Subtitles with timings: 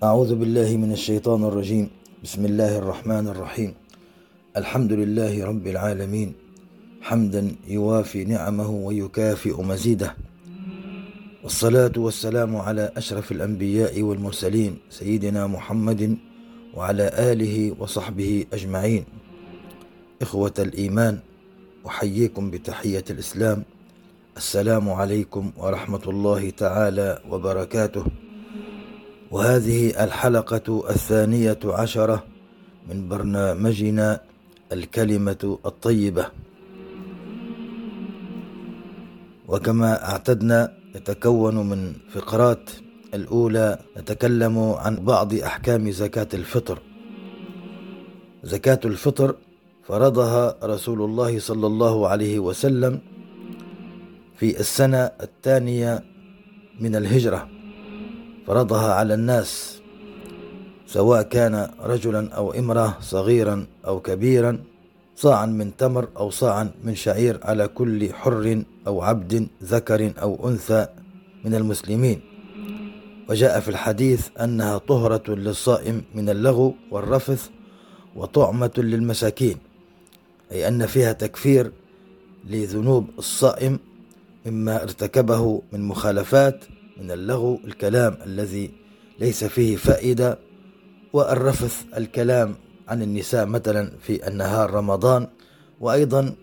[0.00, 1.90] أعوذ بالله من الشيطان الرجيم.
[2.24, 3.74] بسم الله الرحمن الرحيم.
[4.56, 6.32] الحمد لله رب العالمين.
[7.04, 10.16] حمدا يوافي نعمه ويكافئ مزيده.
[11.44, 16.16] والصلاة والسلام على أشرف الأنبياء والمرسلين سيدنا محمد
[16.72, 19.04] وعلى آله وصحبه أجمعين.
[20.22, 21.18] إخوة الإيمان
[21.86, 23.64] أحييكم بتحية الإسلام.
[24.36, 28.04] السلام عليكم ورحمة الله تعالى وبركاته.
[29.30, 32.24] وهذه الحلقة الثانية عشرة
[32.88, 34.20] من برنامجنا
[34.72, 36.26] الكلمة الطيبة.
[39.48, 42.70] وكما اعتدنا يتكون من فقرات
[43.14, 46.78] الأولى نتكلم عن بعض أحكام زكاة الفطر.
[48.42, 49.34] زكاة الفطر
[49.86, 53.00] فرضها رسول الله صلى الله عليه وسلم
[54.36, 56.04] في السنة الثانية
[56.80, 57.59] من الهجرة.
[58.50, 59.78] فرضها على الناس
[60.86, 64.58] سواء كان رجلا أو امرأة صغيرا أو كبيرا
[65.16, 70.86] صاعا من تمر أو صاعا من شعير على كل حر أو عبد ذكر أو أنثى
[71.44, 72.20] من المسلمين.
[73.28, 77.48] وجاء في الحديث أنها طهرة للصائم من اللغو والرفث
[78.16, 79.56] وطعمة للمساكين
[80.52, 81.72] أي أن فيها تكفير
[82.44, 83.78] لذنوب الصائم
[84.46, 86.64] مما ارتكبه من مخالفات
[87.00, 88.70] من اللغو الكلام الذي
[89.20, 90.38] ليس فيه فائدة
[91.12, 92.54] والرفث الكلام
[92.88, 95.26] عن النساء مثلا في النهار رمضان
[95.80, 96.34] وأيضا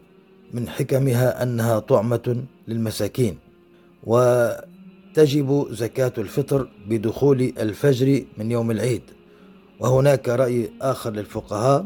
[0.54, 3.38] من حكمها أنها طعمة للمساكين.
[4.04, 9.02] وتجب زكاة الفطر بدخول الفجر من يوم العيد.
[9.80, 11.86] وهناك رأي آخر للفقهاء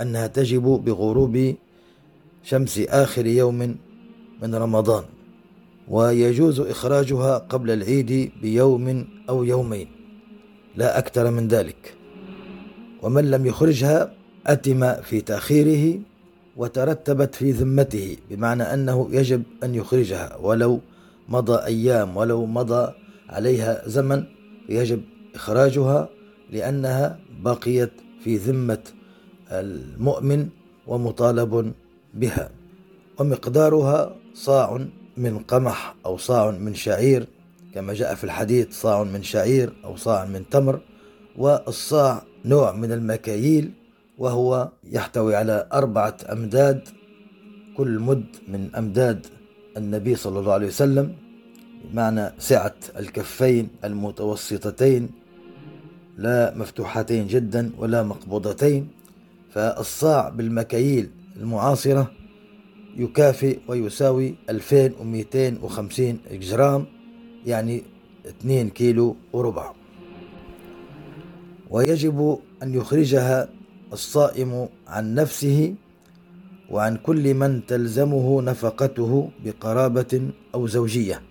[0.00, 1.54] أنها تجب بغروب
[2.42, 3.76] شمس آخر يوم
[4.42, 5.04] من رمضان.
[5.88, 9.88] ويجوز إخراجها قبل العيد بيوم أو يومين.
[10.76, 11.94] لا أكثر من ذلك.
[13.02, 14.14] ومن لم يخرجها
[14.46, 16.00] أتم في تأخيره
[16.56, 20.36] وترتبت في ذمته بمعنى أنه يجب أن يخرجها.
[20.36, 20.80] ولو
[21.28, 22.92] مضى أيام ولو مضى
[23.28, 24.24] عليها زمن
[24.68, 25.02] يجب
[25.34, 26.08] إخراجها
[26.50, 27.92] لأنها بقيت
[28.24, 28.82] في ذمة
[29.50, 30.48] المؤمن
[30.86, 31.72] ومطالب
[32.14, 32.50] بها.
[33.18, 37.26] ومقدارها صاع من قمح أو صاع من شعير
[37.74, 40.80] كما جاء في الحديث صاع من شعير أو صاع من تمر
[41.36, 43.70] والصاع نوع من المكاييل
[44.18, 46.88] وهو يحتوي على أربعة أمداد
[47.76, 49.26] كل مد من أمداد
[49.76, 51.14] النبي صلى الله عليه وسلم
[51.84, 55.10] بمعنى سعة الكفين المتوسطتين
[56.18, 58.88] لا مفتوحتين جدا ولا مقبوضتين
[59.52, 62.10] فالصاع بالمكاييل المعاصرة
[62.96, 66.86] يكافئ ويساوي 2250 جرام
[67.46, 67.82] يعني
[68.26, 69.72] 2 كيلو وربع.
[71.70, 73.48] ويجب أن يخرجها
[73.92, 75.74] الصائم عن نفسه
[76.70, 81.22] وعن كل من تلزمه نفقته بقرابة أو زوجية.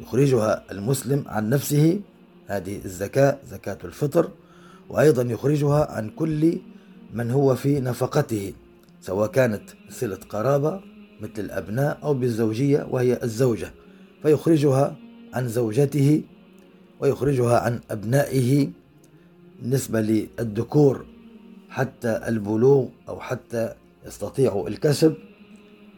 [0.00, 2.00] يخرجها المسلم عن نفسه
[2.46, 4.30] هذه الزكاة زكاة الفطر.
[4.88, 6.58] وأيضا يخرجها عن كل
[7.14, 8.52] من هو في نفقته
[9.00, 10.91] سواء كانت صلة قرابة
[11.22, 13.72] مثل الأبناء أو بالزوجية وهي الزوجة
[14.22, 14.96] فيخرجها
[15.34, 16.22] عن زوجته
[17.00, 18.68] ويخرجها عن أبنائه
[19.62, 21.06] بالنسبة للذكور
[21.68, 23.74] حتى البلوغ أو حتى
[24.06, 25.14] يستطيعوا الكسب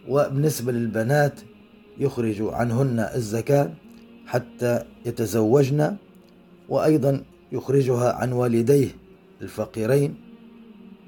[0.09, 1.41] وبالنسبة للبنات
[1.99, 3.70] يخرج عنهن الزكاة
[4.27, 5.97] حتى يتزوجن
[6.69, 8.88] وأيضا يخرجها عن والديه
[9.43, 10.15] الفقيرين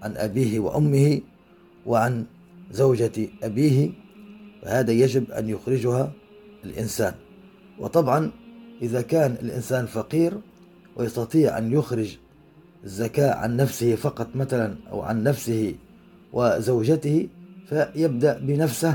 [0.02, 1.20] عن أبيه وأمه
[1.86, 2.24] وعن
[2.72, 3.90] زوجة أبيه
[4.66, 6.12] فهذا يجب أن يخرجها
[6.64, 7.14] الإنسان.
[7.78, 8.30] وطبعا
[8.82, 10.32] إذا كان الإنسان فقير
[10.96, 12.16] ويستطيع أن يخرج
[12.84, 15.74] الزكاة عن نفسه فقط مثلا أو عن نفسه
[16.32, 17.28] وزوجته
[17.68, 18.94] فيبدأ بنفسه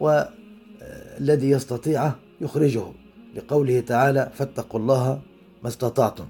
[0.00, 2.84] والذي يستطيعه يخرجه.
[3.36, 5.20] لقوله تعالى فاتقوا الله
[5.62, 6.26] ما استطعتم.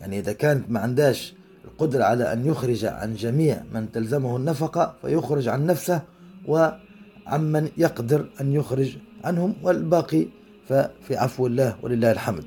[0.00, 5.48] يعني إذا كانت ما عنداش القدرة على أن يخرج عن جميع من تلزمه النفقة فيخرج
[5.48, 6.02] عن نفسه
[7.28, 10.26] وعمن يقدر أن يخرج عنهم والباقي
[10.68, 12.44] ففي عفو الله ولله الحمد.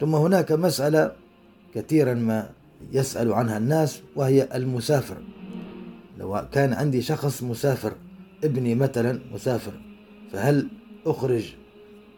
[0.00, 1.12] ثم هناك مسألة
[1.74, 2.50] كثيرا ما
[2.92, 5.16] يسأل عنها الناس وهي المسافر.
[6.18, 7.92] لو كان عندي شخص مسافر
[8.44, 9.72] ابني مثلا مسافر
[10.32, 10.68] فهل
[11.06, 11.54] أخرج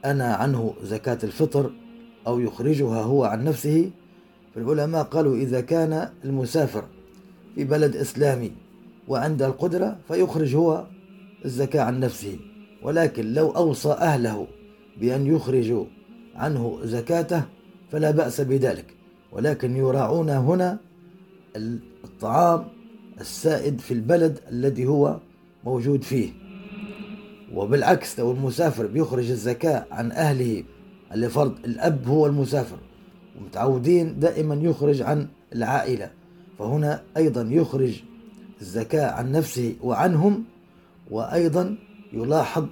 [0.05, 1.71] أنا عنه زكاة الفطر
[2.26, 3.91] أو يخرجها هو عن نفسه؟
[4.55, 6.85] فالعلماء قالوا إذا كان المسافر
[7.55, 8.53] في بلد إسلامي
[9.09, 10.87] وعنده القدرة فيخرج هو
[11.44, 12.38] الزكاة عن نفسه
[12.82, 14.46] ولكن لو أوصى أهله
[15.00, 15.85] بأن يخرجوا
[16.35, 17.43] عنه زكاته
[17.93, 18.94] فلا بأس بذلك.
[19.32, 20.79] ولكن يراعون هنا
[22.05, 22.64] الطعام
[23.20, 25.19] السائد في البلد الذي هو
[25.64, 26.31] موجود فيه.
[27.55, 30.64] وبالعكس لو المسافر بيخرج الزكاة عن أهله
[31.12, 32.79] اللي فرض الأب هو المسافر.
[33.40, 36.11] ومتعودين دائما يخرج عن العائلة.
[36.58, 38.02] فهنا أيضا يخرج
[38.61, 40.44] الزكاة عن نفسه وعنهم
[41.10, 41.76] وأيضا
[42.12, 42.66] يلاحظ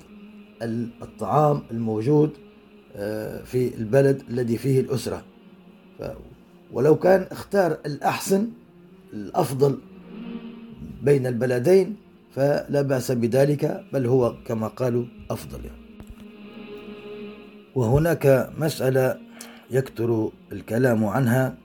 [1.03, 2.31] الطعام الموجود
[2.97, 5.23] آه، في البلد الذي فيه الأسرة
[6.73, 8.49] ولو كان اختار الأحسن
[9.13, 9.79] الأفضل
[11.03, 11.97] بين البلدين
[12.35, 15.87] فلا بأس بذلك بل هو كما قالوا أفضل يعني.
[17.75, 19.19] وهناك مسألة
[19.71, 21.57] يكثر الكلام عنها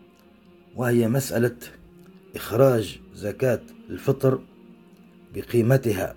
[0.76, 1.56] وهي مسألة
[2.36, 3.60] إخراج زكاة
[3.90, 4.40] الفطر
[5.36, 6.16] بقيمتها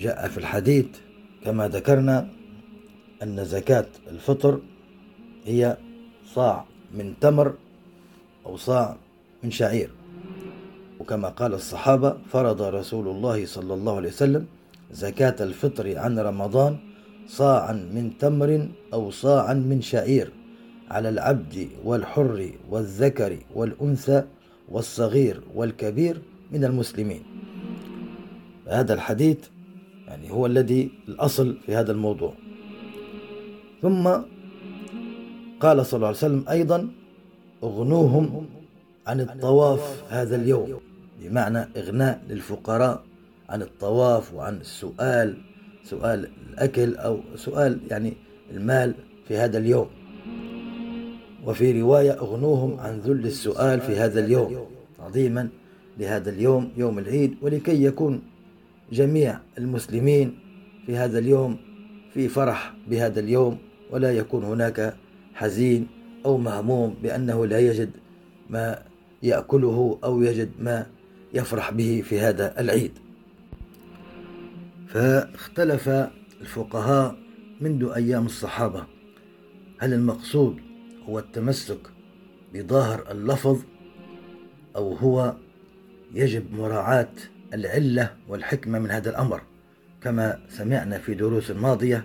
[0.00, 0.86] جاء في الحديث
[1.44, 2.28] كما ذكرنا
[3.22, 4.60] أن زكاة الفطر
[5.44, 5.76] هي
[6.26, 6.64] صاع
[6.94, 7.54] من تمر
[8.46, 8.96] أو صاع
[9.42, 9.90] من شعير.
[11.00, 14.46] وكما قال الصحابة فرض رسول الله صلى الله عليه وسلم
[14.92, 16.76] زكاة الفطر عن رمضان
[17.26, 20.30] صاعا من تمر أو صاعا من شعير
[20.90, 24.24] على العبد والحر والذكر والأنثى
[24.68, 27.22] والصغير والكبير من المسلمين.
[28.66, 29.38] هذا الحديث
[30.14, 32.34] يعني هو الذي الأصل في هذا الموضوع.
[33.82, 34.08] ثم
[35.60, 36.88] قال صلى الله عليه وسلم أيضا
[37.62, 38.46] اغنوهم
[39.06, 40.80] عن الطواف هذا اليوم
[41.22, 43.02] بمعنى إغناء للفقراء
[43.48, 45.36] عن الطواف وعن السؤال
[45.84, 48.12] سؤال الأكل أو سؤال يعني
[48.50, 48.94] المال
[49.28, 49.88] في هذا اليوم.
[51.46, 54.66] وفي رواية اغنوهم عن ذل السؤال في هذا اليوم
[54.98, 55.48] تعظيما
[55.98, 58.22] لهذا اليوم يوم العيد ولكي يكون
[58.94, 60.38] جميع المسلمين
[60.86, 61.56] في هذا اليوم
[62.12, 63.58] في فرح بهذا اليوم
[63.90, 64.96] ولا يكون هناك
[65.34, 65.86] حزين
[66.26, 67.90] أو مهموم بأنه لا يجد
[68.50, 68.82] ما
[69.22, 70.86] يأكله أو يجد ما
[71.34, 72.92] يفرح به في هذا العيد.
[74.88, 75.88] فاختلف
[76.40, 77.16] الفقهاء
[77.60, 78.86] منذ أيام الصحابة.
[79.78, 80.56] هل المقصود
[81.08, 81.80] هو التمسك
[82.54, 83.58] بظاهر اللفظ
[84.76, 85.34] أو هو
[86.14, 87.12] يجب مراعاة
[87.54, 89.40] العلة والحكمة من هذا الأمر.
[90.02, 92.04] كما سمعنا في دروس ماضية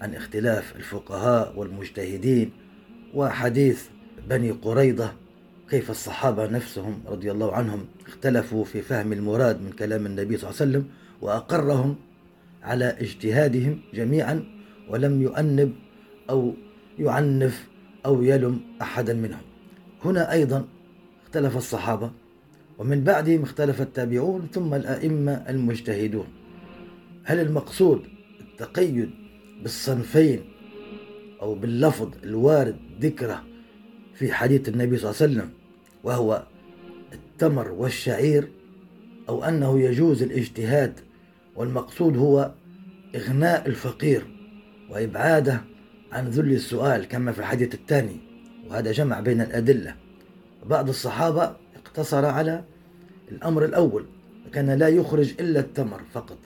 [0.00, 2.50] عن اختلاف الفقهاء والمجتهدين
[3.14, 3.82] وحديث
[4.28, 5.12] بني قريضة
[5.70, 10.60] كيف الصحابة نفسهم رضي الله عنهم اختلفوا في فهم المراد من كلام النبي صلى الله
[10.60, 10.88] عليه وسلم
[11.20, 11.96] وأقرهم
[12.62, 14.44] على اجتهادهم جميعا
[14.88, 15.72] ولم يؤنب
[16.30, 16.54] أو
[16.98, 17.64] يعنف
[18.06, 19.42] أو يلم أحدا منهم.
[20.04, 20.64] هنا أيضا
[21.24, 22.10] اختلف الصحابة
[22.78, 26.26] ومن بعدهم اختلف التابعون ثم الأئمة المجتهدون.
[27.24, 28.02] هل المقصود
[28.40, 29.10] التقيد
[29.62, 30.40] بالصنفين
[31.42, 33.44] أو باللفظ الوارد ذكره
[34.14, 35.50] في حديث النبي صلى الله عليه وسلم
[36.04, 36.42] وهو
[37.12, 38.48] التمر والشعير
[39.28, 41.00] أو أنه يجوز الاجتهاد
[41.56, 42.52] والمقصود هو
[43.14, 44.26] إغناء الفقير
[44.90, 45.60] وإبعاده
[46.12, 48.16] عن ذل السؤال كما في الحديث الثاني
[48.68, 49.94] وهذا جمع بين الأدلة.
[50.66, 51.56] بعض الصحابة
[51.94, 52.64] اقتصر على
[53.32, 54.06] الأمر الأول
[54.52, 56.38] كان لا يخرج إلا التمر فقط.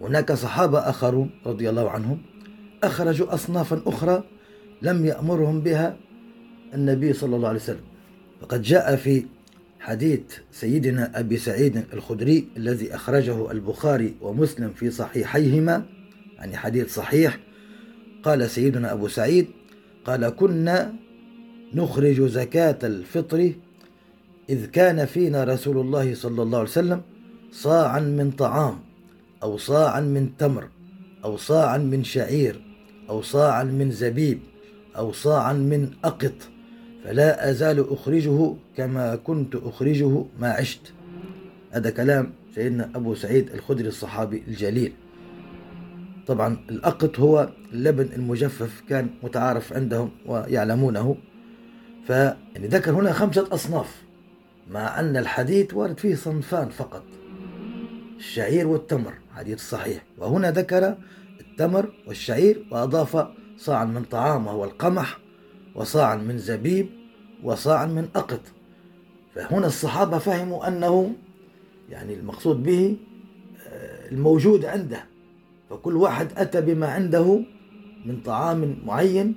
[0.00, 2.22] هناك صحابة آخرون رضي الله عنهم
[2.82, 4.24] أخرجوا أصنافا أخرى
[4.82, 5.96] لم يأمرهم بها
[6.74, 7.84] النبي صلى الله عليه وسلم.
[8.40, 9.24] فقد جاء في
[9.80, 10.20] حديث
[10.52, 15.84] سيدنا أبي سعيد الخدري الذي أخرجه البخاري ومسلم في صحيحيهما
[16.36, 17.38] يعني حديث صحيح.
[18.22, 19.46] قال سيدنا أبو سعيد
[20.04, 20.94] قال كنا
[21.74, 23.52] نخرج زكاة الفطر
[24.48, 27.02] إذ كان فينا رسول الله صلى الله عليه وسلم
[27.52, 28.78] صاعا من طعام
[29.42, 30.68] أو صاعا من تمر
[31.24, 32.64] أو صاعا من شعير
[33.10, 34.38] أو صاعا من زبيب
[34.96, 36.34] أو صاعا من أقط
[37.04, 40.92] فلا أزال أخرجه كما كنت أخرجه ما عشت.
[41.70, 44.92] هذا كلام سيدنا أبو سعيد الخدري الصحابي الجليل.
[46.26, 51.16] طبعا الأقط هو اللبن المجفف كان متعارف عندهم ويعلمونه.
[52.06, 54.03] ف يعني ذكر هنا خمسة أصناف.
[54.70, 57.02] مع أن الحديث وارد فيه صنفان فقط.
[58.16, 60.02] الشعير والتمر حديث صحيح.
[60.18, 60.96] وهنا ذكر
[61.40, 65.18] التمر والشعير وأضاف صاعا من طعام وهو القمح
[65.74, 66.88] وصاعا من زبيب
[67.42, 68.40] وصاعا من أقط.
[69.34, 71.12] فهنا الصحابة فهموا أنه
[71.90, 72.96] يعني المقصود به
[73.68, 75.04] آه، الموجود عنده.
[75.70, 77.40] فكل واحد أتى بما عنده
[78.06, 79.34] من طعام معين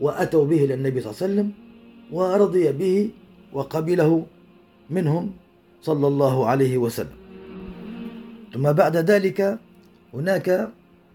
[0.00, 1.52] وأتوا به للنبي صلى الله عليه وسلم
[2.12, 3.10] ورضي به
[3.52, 4.26] وقبله
[4.92, 5.32] منهم
[5.82, 7.16] صلى الله عليه وسلم.
[8.54, 9.58] ثم بعد ذلك
[10.14, 10.70] هناك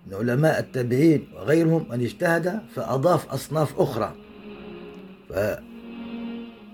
[0.07, 4.15] من علماء التابعين وغيرهم من اجتهد فأضاف أصناف أخرى.
[5.29, 5.31] ف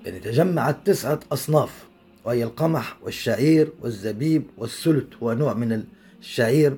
[0.05, 1.87] يعني تجمعت تسعة أصناف
[2.25, 5.83] وهي القمح والشعير والزبيب والسلت هو نوع من
[6.19, 6.77] الشعير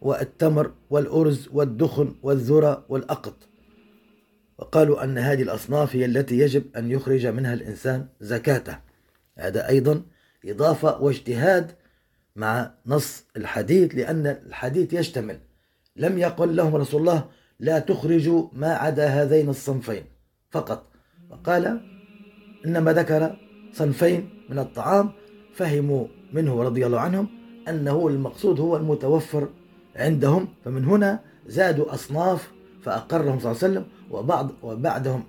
[0.00, 3.34] والتمر والأرز والدخن والذرة والأقط.
[4.58, 8.91] وقالوا أن هذه الأصناف هي التي يجب أن يخرج منها الإنسان زكاته.
[9.38, 10.02] هذا أيضا
[10.44, 11.72] إضافة واجتهاد
[12.36, 15.38] مع نص الحديث لأن الحديث يشتمل.
[15.96, 17.24] لم يقل لهم رسول الله
[17.60, 20.04] لا تخرجوا ما عدا هذين الصنفين.
[20.50, 20.92] فقط.
[21.30, 21.80] وقال
[22.66, 23.36] إنما ذكر
[23.72, 25.12] صنفين من الطعام
[25.54, 27.28] فهموا منه رضي الله عنهم
[27.68, 29.48] أنه المقصود هو المتوفر
[29.96, 32.50] عندهم فمن هنا زادوا أصناف
[32.82, 35.24] فأقرهم صلى الله عليه وسلم وبعض وبعدهم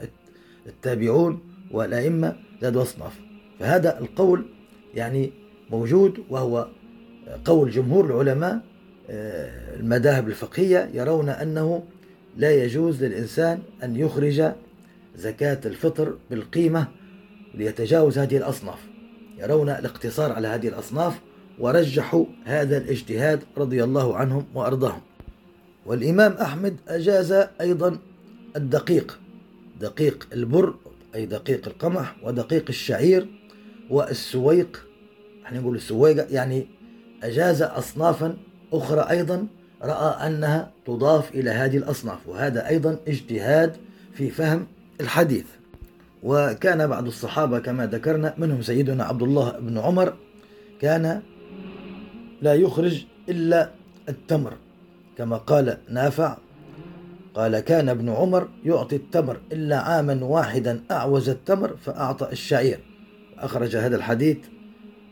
[0.68, 1.40] التابعون
[1.72, 3.20] والأئمة زادوا أصناف.
[3.60, 4.46] فهذا القول
[4.96, 5.32] يعني
[5.72, 6.68] موجود وهو
[7.46, 8.60] قول جمهور العلماء
[9.10, 11.84] آه، المذاهب الفقهية يرون أنه
[12.38, 14.52] لا يجوز للإنسان أن يخرج
[15.16, 16.88] زكاة الفطر بالقيمة
[17.54, 18.80] ليتجاوز هذه الأصناف.
[19.38, 21.20] يرون الاقتصار على هذه الأصناف
[21.60, 25.02] ورجحوا هذا الاجتهاد رضي الله عنهم وأرضاهم.
[25.86, 27.32] والإمام أحمد أجاز
[27.62, 27.98] أيضا
[28.56, 29.20] الدقيق
[29.82, 30.74] دقيق البر
[31.16, 33.28] أي دقيق القمح ودقيق الشعير.
[33.90, 34.86] والسويق
[35.46, 36.68] إحنا نقول السويقة يعني
[37.24, 38.38] أجاز أصنافا
[38.74, 39.48] أخرى أيضا
[39.82, 43.76] رأى أنها تضاف إلى هذه الأصناف وهذا أيضا اجتهاد
[44.14, 44.68] في فهم
[45.02, 45.46] الحديث.
[46.24, 50.14] وكان بعض الصحابة كما ذكرنا منهم سيدنا عبد الله بن عمر
[50.82, 51.22] كان
[52.42, 53.72] لا يخرج إلا
[54.10, 54.54] التمر
[55.18, 56.38] كما قال نافع
[57.34, 62.80] قال كان ابن عمر يعطي التمر إلا عاما واحدا أعوز التمر فأعطى الشعير.
[63.44, 64.38] أخرج هذا الحديث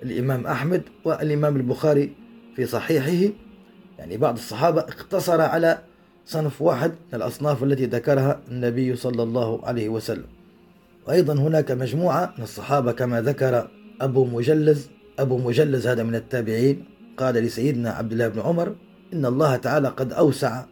[0.04, 2.14] الإمام أحمد والإمام البخاري
[2.56, 3.34] في صحيحه.
[4.00, 5.78] يعني بعض الصحابة اقتصر على
[6.26, 10.26] صنف واحد من الأصناف التي ذكرها النبي صلى الله عليه وسلم.
[11.08, 13.68] وأيضا هناك مجموعة من الصحابة كما ذكر
[14.02, 14.90] أبو مجلز.
[15.20, 16.86] أبو مجلز هذا من التابعين
[17.18, 18.76] قال لسيدنا عبد الله بن عمر
[19.14, 20.66] إن الله تعالى قد أوسع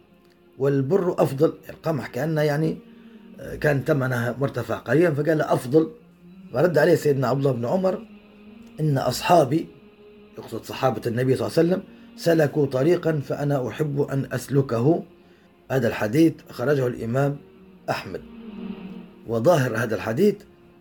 [0.58, 1.52] والبر أفضل.
[1.70, 2.78] القمح كأنه يعني
[3.60, 5.90] كان ثمنها مرتفع قليلا فقال أفضل
[6.54, 8.06] ورد عليه سيدنا عبد الله بن عمر
[8.80, 9.66] إن أصحابي
[10.38, 11.82] يقصد صحابة النبي صلى الله عليه وسلم
[12.16, 15.02] سلكوا طريقا فأنا أحب أن أسلكه.
[15.70, 17.36] هذا الحديث خرجه الإمام
[17.90, 18.20] أحمد.
[19.26, 20.34] وظاهر هذا الحديث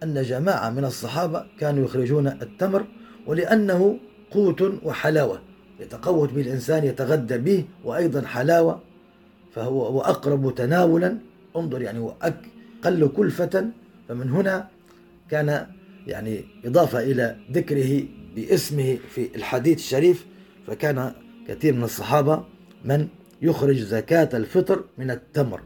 [0.04, 2.86] أن جماعة من الصحابة كانوا يخرجون التمر
[3.28, 4.00] ولأنه
[4.32, 5.42] قوت وحلاوة.
[5.80, 8.82] يتقوت به الإنسان يتغدى به وأيضا حلاوة.
[9.56, 11.18] فهو وأقرب تناولا
[11.56, 13.66] انظر يعني وأقل كلفة.
[14.08, 14.68] فمن هنا
[15.31, 15.67] كان
[16.07, 18.03] يعني إضافة إلى ذكره
[18.36, 20.25] باسمه في الحديث الشريف
[20.67, 21.12] فكان
[21.48, 22.43] كثير من الصحابة
[22.86, 23.07] من
[23.41, 25.62] يخرج زكاة الفطر من التمر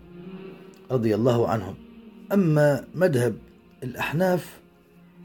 [0.92, 1.76] رضي الله عنهم.
[2.34, 3.36] أما مذهب
[3.84, 4.60] الأحناف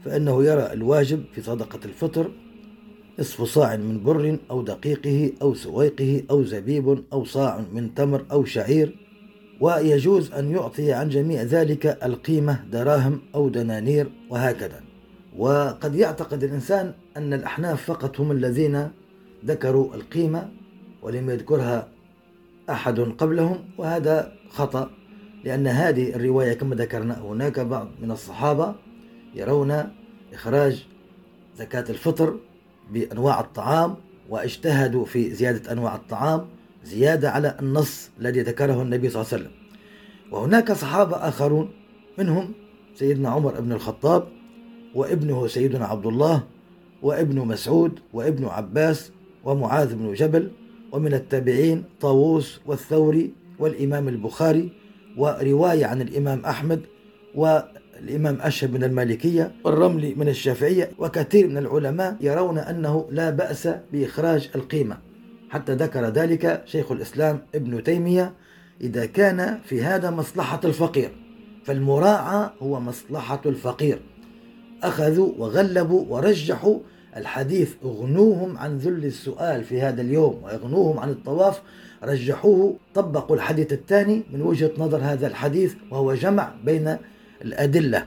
[0.05, 2.31] فإنه يرى الواجب في صدقة الفطر
[3.19, 8.45] نصف صاع من بر أو دقيقه أو سويقه أو زبيب أو صاع من تمر أو
[8.45, 9.08] شعير
[9.61, 14.81] ويجوز أن يعطي عن جميع ذلك القيمة دراهم أو دنانير وهكذا.
[15.37, 18.91] وقد يعتقد الإنسان أن الأحناف فقط هم الذين
[19.45, 20.49] ذكروا القيمة
[21.01, 21.87] ولم يذكرها
[22.69, 24.89] أحد قبلهم وهذا خطأ
[25.43, 28.75] لأن هذه الرواية كما ذكرنا هناك بعض من الصحابة
[29.35, 29.83] يرون
[30.33, 30.85] إخراج
[31.57, 32.39] زكاة الفطر
[32.91, 33.95] بأنواع الطعام
[34.29, 36.47] واجتهدوا في زيادة أنواع الطعام
[36.83, 39.51] زيادة على النص الذي ذكره النبي صلى الله عليه وسلم.
[40.31, 41.69] وهناك صحابة آخرون
[42.17, 42.51] منهم
[42.95, 44.27] سيدنا عمر بن الخطاب
[44.95, 46.43] وابنه سيدنا عبد الله
[47.01, 49.11] وابن مسعود وابن عباس
[49.43, 50.51] ومعاذ بن جبل
[50.91, 54.69] ومن التابعين طاووس والثوري والإمام البخاري
[55.17, 56.81] ورواية عن الإمام أحمد
[57.35, 64.49] والإمام أشهب من المالكية والرملي من الشافعية وكثير من العلماء يرون أنه لا بأس بإخراج
[64.55, 64.97] القيمة.
[65.49, 68.33] حتى ذكر ذلك شيخ الإسلام ابن تيمية
[68.81, 71.11] إذا كان في هذا مصلحة الفقير.
[71.63, 74.01] فالمراعى هو مصلحة الفقير.
[74.83, 76.79] أخذوا وغلبوا ورجحوا
[77.17, 81.61] الحديث اغنوهم عن ذل السؤال في هذا اليوم واغنوهم عن الطواف.
[82.03, 86.97] رجحوه طبقوا الحديث الثاني من وجهة نظر هذا الحديث وهو جمع بين
[87.41, 88.05] الأدلة.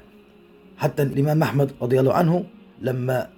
[0.77, 2.45] حتى الإمام أحمد رضي الله عنه
[2.81, 3.29] لما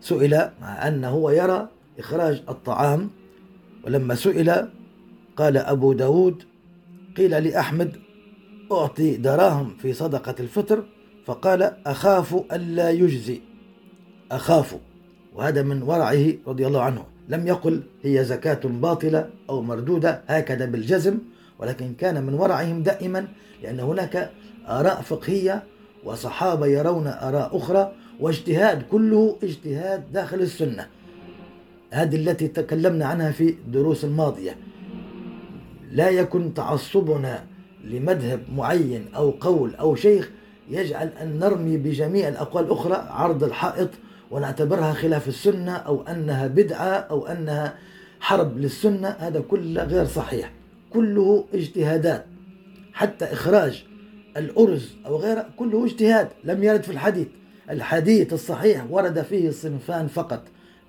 [0.00, 3.10] سئل مع أنه يرى إخراج الطعام
[3.84, 4.68] ولما سئل
[5.36, 6.42] قال أبو داود
[7.16, 7.96] قيل لأحمد
[8.72, 10.84] أعطي دراهم في صدقة الفطر
[11.26, 13.40] فقال أخاف ألا يجزي.
[14.32, 14.76] أخاف
[15.34, 17.04] وهذا من ورعه رضي الله عنه.
[17.28, 21.18] لم يقل هي زكاة باطلة أو مردودة هكذا بالجزم
[21.58, 23.28] ولكن كان من ورعهم دائما
[23.62, 24.30] لأن هناك
[24.68, 25.62] آراء فقهية
[26.04, 30.86] وصحابة يرون آراء أخرى واجتهاد كله اجتهاد داخل السنة.
[31.90, 34.56] هذه التي تكلمنا عنها في الدروس الماضية.
[35.92, 37.44] لا يكن تعصبنا
[37.84, 40.30] لمذهب معين أو قول أو شيخ
[40.68, 43.88] يجعل أن نرمي بجميع الأقوال الأخرى عرض الحائط
[44.30, 47.74] ونعتبرها خلاف السنة أو أنها بدعة أو أنها
[48.20, 49.08] حرب للسنة.
[49.08, 50.52] هذا كله غير صحيح.
[50.92, 52.26] كله اجتهادات.
[52.92, 53.84] حتى إخراج
[54.36, 56.28] الأرز أو غيره كله اجتهاد.
[56.44, 57.26] لم يرد في الحديث.
[57.70, 60.42] الحديث الصحيح ورد فيه صنفان فقط.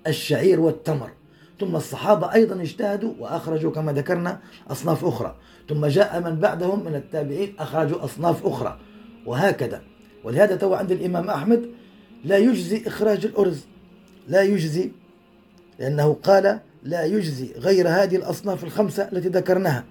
[0.06, 1.10] الشعير والتمر.
[1.60, 4.40] ثم الصحابة أيضا اجتهدوا وأخرجوا كما ذكرنا
[4.70, 5.36] أصناف أخرى.
[5.68, 8.78] ثم جاء من بعدهم من التابعين أخرجوا أصناف أخرى.
[9.26, 9.82] وهكذا.
[10.24, 11.70] ولهذا تو عند الإمام أحمد
[12.24, 13.66] لا يجزي إخراج الأرز.
[14.28, 14.90] لا يجزي
[15.78, 19.84] لأنه قال لا يجزي غير هذه الأصناف الخمسة التي ذكرناها.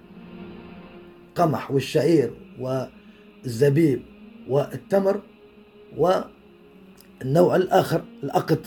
[1.34, 4.02] قمح والشعير والزبيب
[4.48, 5.20] والتمر
[5.96, 8.60] والنوع الآخر الأقط.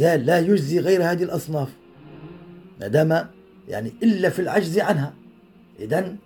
[0.00, 1.68] قال لا يجزي غير هذه الأصناف.
[2.80, 3.26] ما دام
[3.68, 5.14] يعني إلا في العجز عنها.
[5.80, 6.16] إذا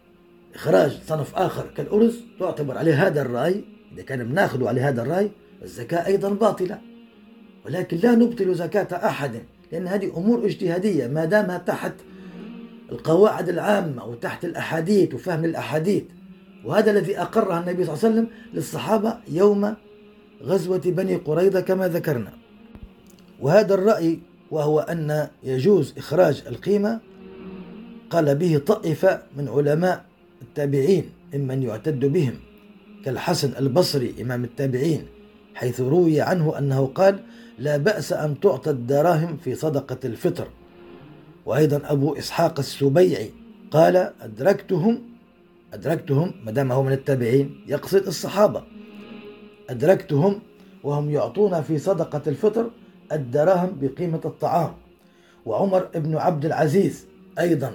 [0.54, 3.64] إخراج صنف آخر كالأرز تعتبر عليه هذا الرأي.
[3.94, 5.30] إذا كان بناخذ على هذا الرأي
[5.62, 6.78] الزكاة أيضا باطلة.
[7.66, 11.06] ولكن لا نبطل زكاة أحد لأن هذه أمور اجتهادية.
[11.06, 11.92] ما دامها تحت
[12.92, 16.02] القواعد العامة وتحت الأحاديث وفهم الأحاديث.
[16.64, 19.74] وهذا الذي أقرها النبي صلى الله عليه وسلم للصحابة يوم
[20.42, 22.37] غزوة بني قريظة كما ذكرنا.
[23.40, 24.18] وهذا الرأي
[24.50, 27.00] وهو أن يجوز إخراج القيمة
[28.10, 30.04] قال به طائفة من علماء
[30.42, 32.34] التابعين ممن يعتد بهم
[33.04, 35.06] كالحسن البصري إمام التابعين
[35.54, 37.18] حيث روي عنه أنه قال
[37.58, 40.48] لا بأس أن تعطى الدراهم في صدقة الفطر
[41.46, 43.30] وأيضا أبو إسحاق السبيعي
[43.70, 45.02] قال أدركتهم
[45.74, 48.62] أدركتهم ما دام هو من التابعين يقصد الصحابة.
[49.70, 50.40] أدركتهم
[50.84, 52.70] وهم يعطون في صدقة الفطر
[53.12, 54.72] الدراهم بقيمة الطعام.
[55.46, 57.06] وعمر بن عبد العزيز
[57.38, 57.72] أيضا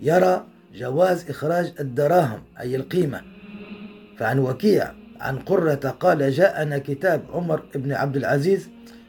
[0.00, 3.22] يرى جواز إخراج الدراهم أي القيمة.
[4.18, 8.68] فعن وكيع عن قرة قال جاءنا كتاب عمر بن عبد العزيز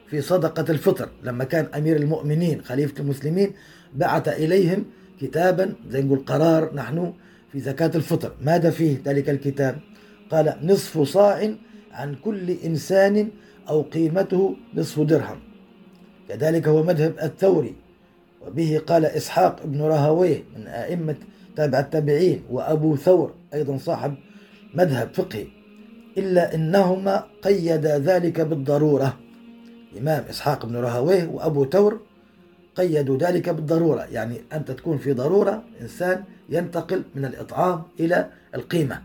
[0.09, 3.51] في صدقة الفطر لما كان أمير المؤمنين خليفة المسلمين
[3.95, 4.85] بعث إليهم
[5.21, 7.13] كتابا زي نقول قرار نحن
[7.51, 8.31] في زكاة الفطر.
[8.41, 9.79] ماذا فيه ذلك الكتاب؟
[10.31, 11.53] قال نصف صاع
[11.91, 13.29] عن كل إنسان
[13.69, 15.46] أو قيمته نصف درهم.
[16.29, 17.75] كذلك هو مذهب الثوري.
[18.47, 21.15] وبه قال إسحاق بن راهويه من أئمة
[21.55, 24.15] تابع التابعين وأبو ثور أيضا صاحب
[24.73, 25.47] مذهب فقهي
[26.17, 29.17] إلا أنهما قيدا ذلك بالضرورة.
[29.93, 31.99] الإمام إسحاق بن راهويه وأبو ثور
[32.75, 39.01] قيدوا ذلك بالضرورة يعني أنت تكون في ضرورة إنسان ينتقل من الإطعام إلى القيمة.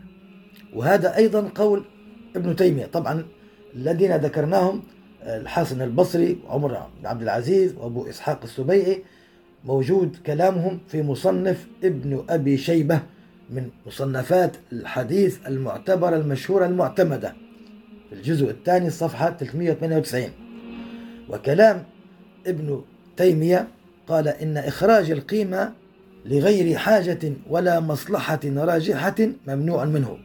[0.75, 1.85] وهذا أيضا قول
[2.37, 2.87] ابن تيمية.
[2.87, 3.25] طبعا
[3.75, 4.83] الذين ذكرناهم
[5.27, 9.03] الحسن البصري وعمر بن عبد العزيز وأبو إسحاق السبيعي
[9.65, 13.01] موجود كلامهم في مصنف ابن أبي شيبة
[13.51, 17.35] من مصنفات الحديث المعتبرة المشهورة المعتمدة
[18.09, 20.25] في الجزء الثاني صفحة 398
[21.29, 21.85] وكلام
[22.47, 22.83] ابن
[23.17, 23.69] تيمية
[24.09, 25.73] قال إن إخراج القيمة
[26.25, 29.15] لغير حاجة ولا مصلحة راجحة
[29.47, 30.19] ممنوع منه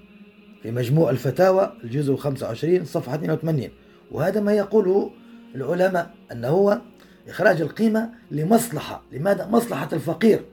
[0.64, 3.70] في مجموع الفتاوى الجزء 25 صفحة 82
[4.12, 5.12] وهذا ما يقوله
[5.56, 6.82] العلماء أنه هو
[7.28, 9.04] إخراج القيمة لمصلحة.
[9.12, 10.46] لماذا؟ مصلحة الفقير.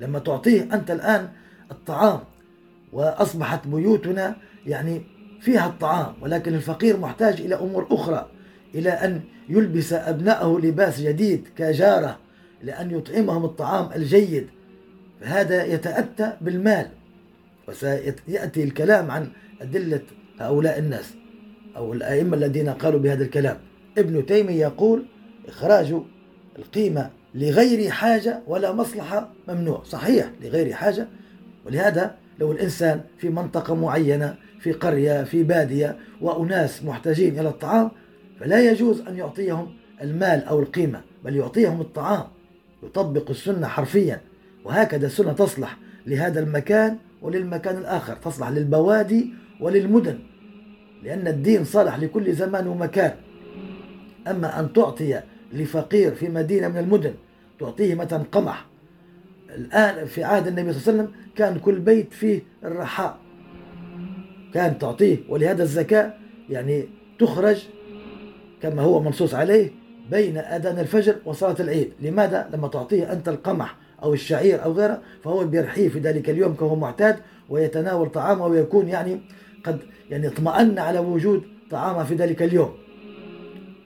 [0.00, 1.28] لما تعطيه أنت الآن
[1.70, 2.20] الطعام
[2.92, 5.02] وأصبحت بيوتنا يعني
[5.40, 8.30] فيها الطعام ولكن الفقير محتاج إلى أمور أخرى
[8.74, 12.18] إلى أن يلبس أبنائه لباس جديد كجارة
[12.62, 14.46] لأن يطعمهم الطعام الجيد.
[15.20, 16.90] فهذا يتأتى بالمال
[17.68, 20.02] وسيأتي الكلام عن أدلة
[20.40, 21.14] هؤلاء الناس.
[21.76, 23.58] أو الأئمة الذين قالوا بهذا الكلام.
[23.98, 25.04] ابن تيمية يقول
[25.48, 25.94] إخراج
[26.58, 29.82] القيمة لغير حاجة ولا مصلحة ممنوع.
[29.84, 31.08] صحيح لغير حاجة.
[31.66, 37.90] ولهذا لو الإنسان في منطقة معينة في قرية في بادية وأناس محتاجين إلى الطعام
[38.40, 42.24] فلا يجوز أن يعطيهم المال أو القيمة بل يعطيهم الطعام.
[42.82, 44.20] يطبق السنة حرفيا.
[44.64, 50.18] وهكذا السنة تصلح لهذا المكان وللمكان الآخر تصلح للبوادي وللمدن.
[51.02, 53.14] لأن الدين صالح لكل زمان ومكان.
[54.28, 55.20] أما أن تعطي
[55.52, 57.14] لفقير في مدينة من المدن
[57.60, 58.66] تعطيه مثلا قمح.
[59.54, 63.18] الآن في عهد النبي صلى الله عليه وسلم كان كل بيت فيه الرحاء.
[64.54, 66.14] كان تعطيه ولهذا الزكاة
[66.50, 67.64] يعني تخرج
[68.62, 69.70] كما هو منصوص عليه
[70.10, 71.92] بين أذان الفجر وصلاة العيد.
[72.00, 76.76] لماذا؟ لما تعطيه أنت القمح أو الشعير أو غيره فهو بيرحيه في ذلك اليوم كهو
[76.76, 77.16] معتاد
[77.48, 79.20] ويتناول طعامه ويكون يعني
[79.64, 79.78] قد
[80.10, 82.74] يعني اطمأن على وجود طعامه في ذلك اليوم.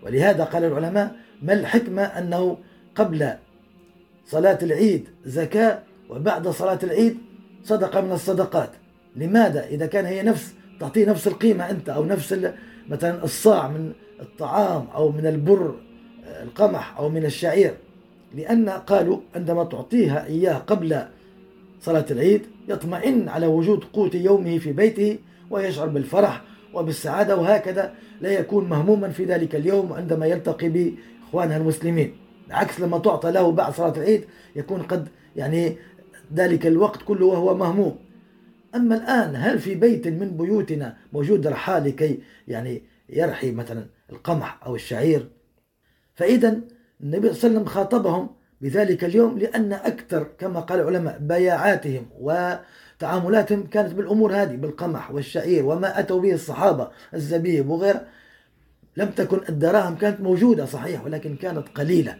[0.03, 2.59] ولهذا قال العلماء ما الحكمة أنه
[2.95, 3.33] قبل
[4.27, 7.19] صلاة العيد زكاة وبعد صلاة العيد
[7.65, 8.71] صدقة من الصدقات.
[9.17, 12.53] لماذا؟ إذا كان هي نفس تعطيه نفس القيمة أنت أو نفس
[12.89, 15.75] مثلا الصاع من الطعام أو من البر
[16.43, 17.75] القمح أو من الشعير.
[18.35, 21.03] لأن قالوا عندما تعطيها إياه قبل
[21.81, 25.19] صلاة العيد يطمئن على وجود قوت يومه في بيته
[25.51, 26.43] ويشعر بالفرح
[26.75, 32.17] وبالسعادة وهكذا لا يكون مهموما في ذلك اليوم عندما يلتقي بإخوانها المسلمين.
[32.51, 34.25] عكس لما تعطى له بعد صلاة العيد
[34.57, 35.77] يكون قد يعني
[36.35, 37.97] ذلك الوقت كله وهو مهموم.
[38.75, 44.75] أما الآن هل في بيت من بيوتنا موجود رحال لكي يعني يرحي مثلا القمح أو
[44.75, 45.29] الشعير؟
[46.15, 46.61] فإذا
[47.01, 48.29] النبي صلى الله عليه وسلم خاطبهم
[48.61, 52.07] بذلك اليوم لأن أكثر كما قال العلماء بياعاتهم
[53.05, 58.07] وتعاملاتهم كانت بالأمور هذه بالقمح والشعير وما أتوا به الصحابة الزبيب وغيره
[58.97, 62.17] لم تكن الدراهم كانت موجودة صحيح ولكن كانت قليلة.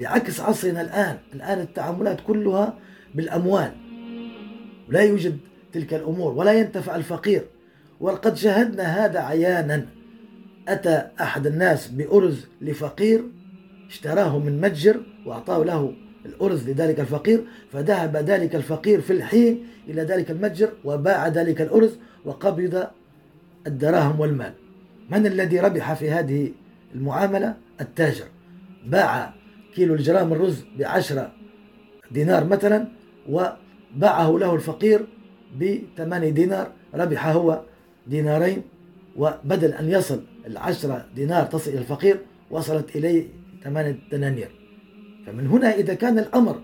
[0.00, 2.78] بعكس عصرنا الآن الآن التعاملات كلها
[3.14, 3.72] بالأموال.
[4.88, 5.38] لا يوجد
[5.72, 7.42] تلك الأمور ولا ينتفع الفقير.
[8.00, 9.86] وقد شاهدنا هذا عيانا.
[10.68, 13.24] أتى أحد الناس بأرز لفقير
[13.88, 20.30] اشتراه من متجر وأعطاه له الأرز لذلك الفقير فذهب ذلك الفقير في الحين إلى ذلك
[20.30, 22.86] المتجر وباع ذلك الأرز وقبض
[23.66, 24.52] الدراهم والمال.
[25.10, 26.52] من الذي ربح في هذه
[26.94, 28.24] المعاملة؟ التاجر.
[28.86, 29.34] باع
[29.74, 31.32] كيلو الجرام الرز بعشرة
[32.10, 32.88] دينار مثلا
[33.28, 35.06] وباعه له الفقير
[35.60, 37.60] بثمانية دينار ربح هو
[38.06, 38.62] دينارين
[39.16, 43.26] وبدل أن يصل العشرة دينار تصل إلى الفقير وصلت إليه
[43.64, 44.50] ثمانية دنانير.
[45.26, 46.60] فمن هنا إذا كان الأمر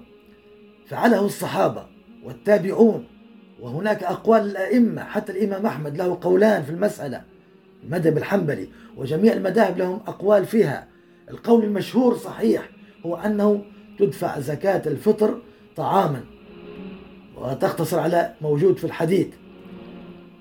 [0.87, 1.87] فعله الصحابة
[2.25, 3.07] والتابعون
[3.61, 7.23] وهناك أقوال الأئمة حتى الإمام أحمد له قولان في المسألة
[7.85, 10.89] المذهب الحنبلي وجميع المذاهب لهم أقوال فيها.
[11.31, 12.71] القول المشهور صحيح
[13.07, 13.65] هو أنه
[13.99, 15.43] تدفع زكاة الفطر
[15.77, 16.25] طعاما
[17.37, 19.27] وتقتصر على موجود في الحديث.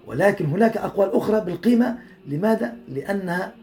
[0.08, 1.98] ولكن هناك أقوال أخرى بالقيمة.
[2.28, 3.54] لماذا؟ لأنها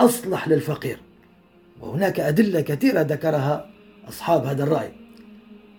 [0.00, 0.98] أصلح للفقير.
[1.80, 3.70] وهناك أدلة كثيرة ذكرها
[4.08, 4.92] أصحاب هذا الرأي.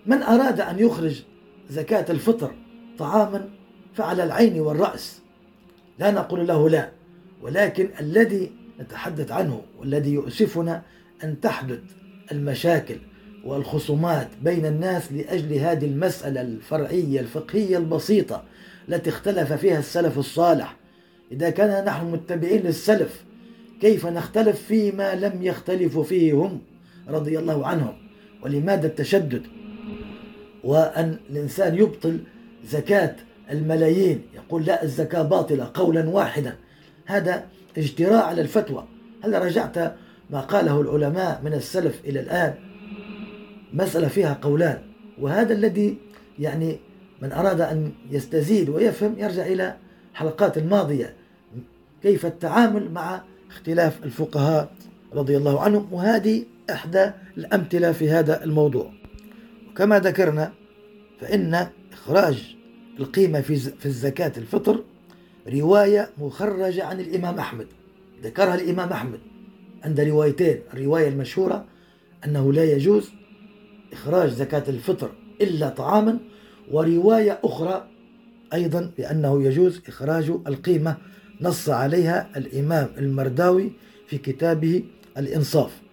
[0.06, 1.22] من أراد أن يخرج
[1.70, 2.54] زكاة الفطر
[2.98, 3.48] طعاما
[3.94, 5.20] فعلى العين والرأس؟
[5.98, 6.90] لا نقول له لا
[7.42, 10.82] ولكن الذي نتحدث عنه والذي يؤسفنا
[11.24, 11.80] أن تحدث
[12.32, 12.96] المشاكل
[13.44, 18.44] والخصومات بين الناس لأجل هذه المسألة الفرعية الفقهية البسيطة
[18.88, 20.76] التي اختلف فيها السلف الصالح.
[21.32, 23.24] إذا كان نحن متبعين للسلف
[23.80, 26.60] كيف نختلف فيما لم يختلفوا فيه هم
[27.08, 28.03] رضي الله عنهم؟
[28.44, 29.42] ولماذا التشدد؟
[30.64, 32.20] وأن الإنسان يبطل
[32.66, 33.16] زكاة
[33.50, 36.56] الملايين يقول لا الزكاة باطلة قولا واحدا.
[37.06, 37.44] هذا
[37.78, 38.84] اجتراء على الفتوى.
[39.24, 39.78] هل رجعت
[40.30, 42.54] ما قاله العلماء من السلف إلى الآن؟
[43.72, 44.78] مسألة فيها قولان.
[45.20, 45.96] وهذا الذي
[46.38, 46.78] يعني
[47.22, 49.76] من أراد أن يستزيد ويفهم يرجع إلى
[50.12, 51.14] الحلقات الماضية.
[52.02, 54.72] كيف التعامل مع اختلاف الفقهاء
[55.14, 58.92] رضي الله عنهم؟ وهذه إحدى الأمثلة في هذا الموضوع.
[59.70, 60.52] وكما ذكرنا
[61.20, 62.56] فإن إخراج
[63.00, 64.84] القيمة في الزكاة الفطر
[65.48, 67.66] رواية مخرجة عن الإمام أحمد.
[68.22, 69.18] ذكرها الإمام أحمد
[69.84, 71.64] عند روايتين الرواية المشهورة
[72.26, 73.10] أنه لا يجوز
[73.92, 76.18] إخراج زكاة الفطر إلا طعاما
[76.70, 77.88] ورواية أخرى
[78.54, 80.96] أيضا بأنه يجوز إخراج القيمة
[81.40, 83.72] نص عليها الإمام المرداوي
[84.06, 84.84] في كتابه
[85.18, 85.83] الإنصاف.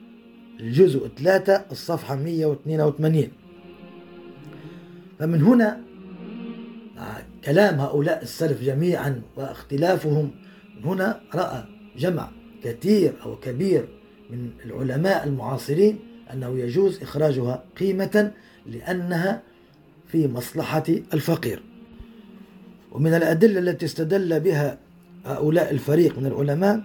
[0.62, 3.28] الجزء 3 الصفحة 182
[5.19, 5.82] فمن هنا
[7.45, 10.32] كلام هؤلاء السلف جميعا واختلافهم
[10.86, 11.63] هنا رأى
[11.97, 12.32] جمع
[12.63, 13.88] كثير أو كبير
[14.30, 16.00] من العلماء المعاصرين
[16.34, 18.32] أنه يجوز إخراجها قيمة
[18.65, 19.41] لأنها
[20.08, 21.63] في مصلحة الفقير.
[22.91, 24.78] ومن الأدلة التي استدل بها
[25.26, 26.84] هؤلاء الفريق من العلماء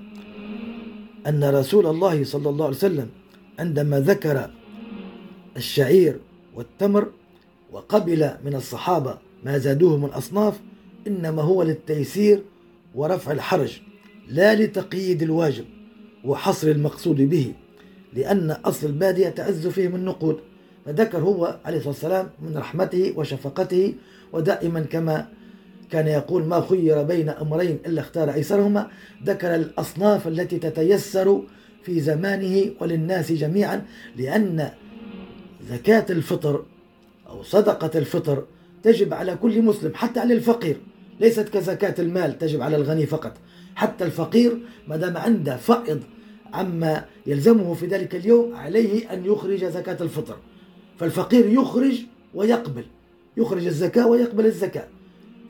[1.27, 3.09] أن رسول الله صلى الله عليه وسلم
[3.59, 4.51] عندما ذكر
[5.57, 6.19] الشعير
[6.55, 7.13] والتمر
[7.73, 10.61] وقبل من الصحابة ما زادوه من أصناف
[11.07, 12.43] إنما هو للتيسير
[12.95, 13.81] ورفع الحرج
[14.29, 15.65] لا لتقييد الواجب
[16.25, 17.53] وحصر المقصود به
[18.13, 20.41] لأن أصل البادية تعز فيهم النقود
[20.85, 23.95] فذكر هو عليه الصلاة والسلام من رحمته وشفقته
[24.33, 25.29] ودائما كما
[25.91, 28.89] كان يقول ما خير بين أمرين إلا اختار أيسرهما
[29.25, 31.43] ذكر الأصناف التي تتيسر
[31.87, 34.71] في زمانه وللناس جميعا لأن
[35.71, 36.65] زكاة الفطر
[37.29, 38.45] أو صدقة الفطر
[38.83, 40.77] تجب على كل مسلم حتى على الفقير.
[41.21, 43.33] ليست كزكاة المال تجب على الغني فقط.
[43.75, 46.03] حتى الفقير ما دام عنده فائض
[46.53, 50.37] عما يلزمه في ذلك اليوم عليه أن يخرج زكاة الفطر.
[50.99, 52.01] فالفقير يخرج
[52.35, 52.85] ويقبل
[53.37, 54.89] يخرج الزكاة ويقبل الزكاة.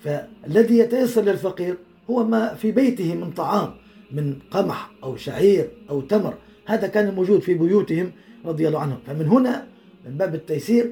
[0.04, 1.76] فالذي يتيسر للفقير
[2.10, 3.85] هو ما في بيته من طعام.
[4.12, 6.34] من قمح أو شعير أو تمر
[6.66, 8.12] هذا كان موجود في بيوتهم
[8.44, 8.98] رضي الله عنهم.
[9.06, 9.66] فمن هنا
[10.06, 10.90] من باب التيسير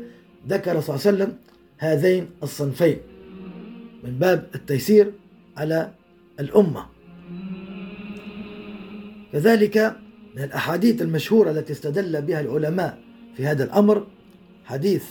[0.48, 1.37] ذكر صلى الله عليه وسلم
[1.79, 2.98] هذين الصنفين.
[4.05, 5.12] من باب التيسير
[5.57, 5.90] على
[6.40, 6.87] الأمة.
[9.33, 9.96] كذلك
[10.37, 12.98] من الأحاديث المشهورة التي استدل بها العلماء
[13.37, 14.07] في هذا الأمر
[14.64, 15.05] حديث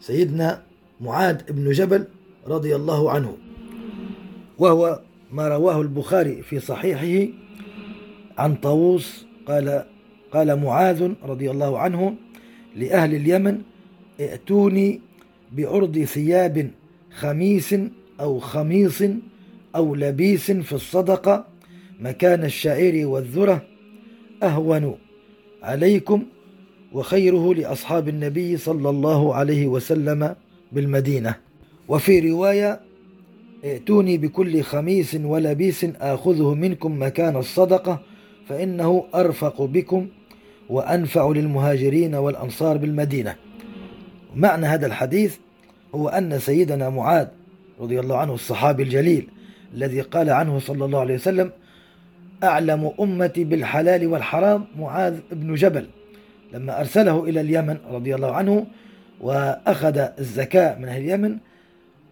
[0.00, 0.62] سيدنا
[1.00, 2.04] معاذ بن جبل
[2.46, 3.36] رضي الله عنه.
[4.58, 5.00] وهو
[5.32, 7.32] ما رواه البخاري في صحيحه
[8.38, 9.84] عن طاووس قال
[10.32, 12.14] قال معاذ رضي الله عنه
[12.76, 13.60] لأهل اليمن
[14.20, 15.00] ائتوني
[15.52, 16.70] بعرض ثياب
[17.10, 17.74] خميس
[18.20, 19.02] أو خميص
[19.76, 21.46] أو لبيس في الصدقة
[22.00, 23.62] مكان الشعير والذرة
[24.42, 24.98] أهون
[25.62, 26.24] عليكم
[26.92, 30.34] وخيره لأصحاب النبي صلى الله عليه وسلم
[30.72, 31.34] بالمدينة.
[31.88, 32.80] وفي رواية
[33.64, 38.00] ائتوني بكل خميس ولبيس آخذه منكم مكان الصدقة
[38.48, 40.08] فإنه أرفق بكم
[40.68, 43.34] وأنفع للمهاجرين والأنصار بالمدينة.
[44.36, 45.36] معنى هذا الحديث
[45.94, 47.26] هو أن سيدنا معاذ
[47.80, 49.28] رضي الله عنه الصحابي الجليل
[49.74, 51.50] الذي قال عنه صلى الله عليه وسلم
[52.44, 55.86] أعلم أمتي بالحلال والحرام معاذ بن جبل.
[56.52, 58.66] لما أرسله إلى اليمن رضي الله عنه
[59.20, 61.38] وأخذ الزكاة من أهل اليمن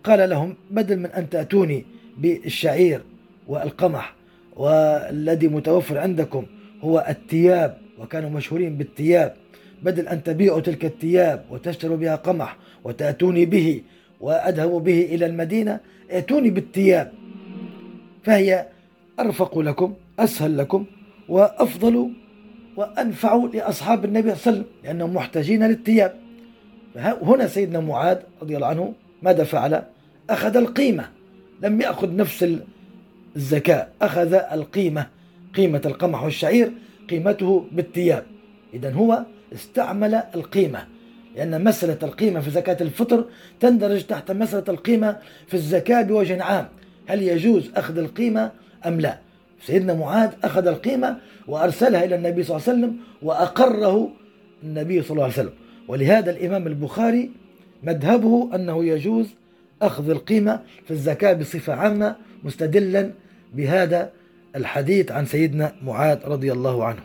[0.06, 1.84] قال لهم بدل من أن تأتوني
[2.18, 3.00] بالشعير
[3.48, 4.14] والقمح
[4.56, 6.46] والذي متوفر عندكم
[6.80, 9.34] هو الثياب وكانوا مشهورين بالثياب
[9.82, 13.82] بدل أن تبيعوا تلك الثياب وتشتروا بها قمح وتأتوني به
[14.20, 17.12] وأذهب به إلى المدينة ائتوني بالثياب
[18.24, 18.66] فهي
[19.20, 20.84] أرفق لكم أسهل لكم
[21.28, 22.10] وأفضل
[22.76, 26.14] وأنفع لأصحاب النبي صلى الله عليه وسلم لأنهم محتاجين للثياب
[26.96, 29.82] هنا سيدنا معاذ رضي الله عنه ماذا فعل؟
[30.30, 31.08] أخذ القيمة.
[31.62, 32.46] لم يأخذ نفس
[33.36, 33.88] الزكاة.
[34.02, 35.06] أخذ القيمة.
[35.54, 36.72] قيمة القمح والشعير
[37.10, 38.24] قيمته بالثياب.
[38.74, 39.22] إذا هو
[39.54, 40.86] استعمل القيمة.
[41.36, 43.24] لأن مسألة القيمة في زكاة الفطر
[43.60, 46.68] تندرج تحت مسألة القيمة في الزكاة بوجه عام.
[47.06, 48.50] هل يجوز أخذ القيمة
[48.86, 49.18] أم لا؟
[49.62, 51.16] سيدنا معاذ أخذ القيمة
[51.48, 54.10] وأرسلها إلى النبي صلى الله عليه وسلم وأقره
[54.62, 55.52] النبي صلى الله عليه وسلم.
[55.88, 57.30] ولهذا الإمام البخاري
[57.82, 59.26] مذهبه أنه يجوز
[59.82, 63.10] أخذ القيمة في الزكاة بصفة عامة مستدلا
[63.54, 64.10] بهذا
[64.56, 67.00] الحديث عن سيدنا معاذ رضي الله عنه.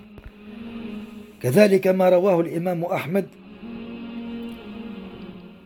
[1.41, 3.25] كذلك ما رواه الإمام أحمد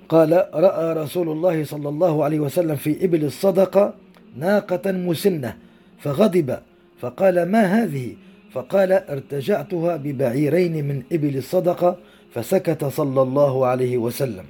[0.09, 3.93] قال رأى رسول الله صلى الله عليه وسلم في إبل الصدقة
[4.37, 5.57] ناقة مسنة
[5.99, 6.57] فغضب
[6.99, 8.15] فقال ما هذه؟
[8.51, 11.97] فقال ارتجعتها ببعيرين من إبل الصدقة
[12.33, 14.45] فسكت صلى الله عليه وسلم.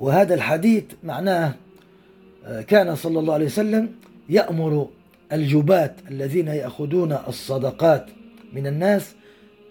[0.00, 1.54] وهذا الحديث معناه
[2.46, 3.88] آه، كان صلى الله عليه وسلم
[4.28, 4.88] يأمر
[5.32, 8.06] الجبات الذين يأخذون الصدقات
[8.52, 9.14] من الناس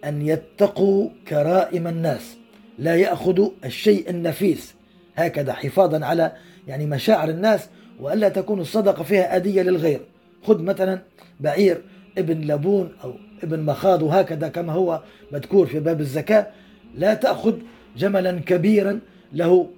[0.06, 2.38] أن يتقوا كرائم الناس
[2.80, 4.74] لا يأخذوا الشيء النفيس.
[5.16, 6.32] هكذا حفاظا على
[6.68, 10.02] يعني مشاعر الناس وألا تكون الصدقة فيها أدية للغير.
[10.44, 11.02] خذ مثلا
[11.40, 11.82] بعير
[12.18, 13.14] ابن لبون أو
[13.44, 16.48] ابن مخاض وهكذا كما هو مذكور في باب الزكاة.
[16.96, 17.58] لا تأخذ
[17.98, 19.00] جملا كبيرا
[19.34, 19.70] له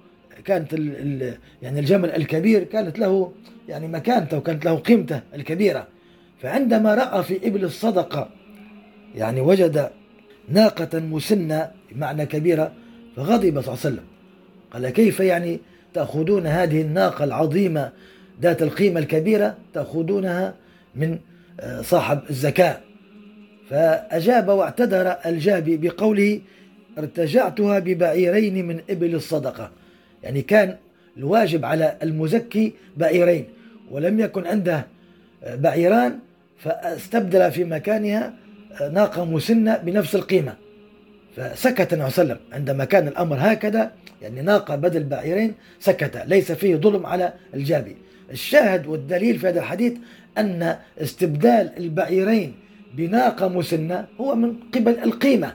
[0.44, 3.32] كانت ال ال يعني الجمل الكبير كانت له
[3.68, 5.86] يعني مكانته وكانت له قيمته الكبيرة.
[6.42, 8.28] فعندما رأى في إبل الصدقة
[9.14, 9.90] يعني وجد
[10.48, 12.72] ناقة مسنة بمعنى كبيرة
[13.16, 14.04] فغضب صلى الله عليه وسلم.
[14.72, 15.60] قال كيف يعني
[15.94, 17.92] تأخذون هذه الناقة العظيمة
[18.42, 20.54] ذات القيمة الكبيرة تأخذونها
[20.94, 21.18] من
[21.60, 22.80] آه، صاحب الزكاة؟
[23.70, 26.40] فأجاب واعتذر الجابي بقوله
[26.98, 29.70] ارتجعتها ببعيرين من إبل الصدقة.
[30.22, 30.76] يعني كان
[31.16, 33.44] الواجب على المزكي بعيرين
[33.90, 34.86] ولم يكن عنده
[35.46, 36.18] بعيران
[36.58, 38.34] فاستبدل في مكانها
[38.92, 40.56] ناقة مسنة بنفس القيمة.
[41.36, 46.22] فسكت النبي صلى الله عليه وسلم عندما كان الأمر هكذا يعني ناقة بدل بعيرين سكت
[46.26, 47.96] ليس فيه ظلم على الجابي.
[48.30, 49.92] الشاهد والدليل في هذا الحديث
[50.38, 52.54] أن استبدال البعيرين
[52.94, 55.54] بناقة مسنة هو من قبل القيمة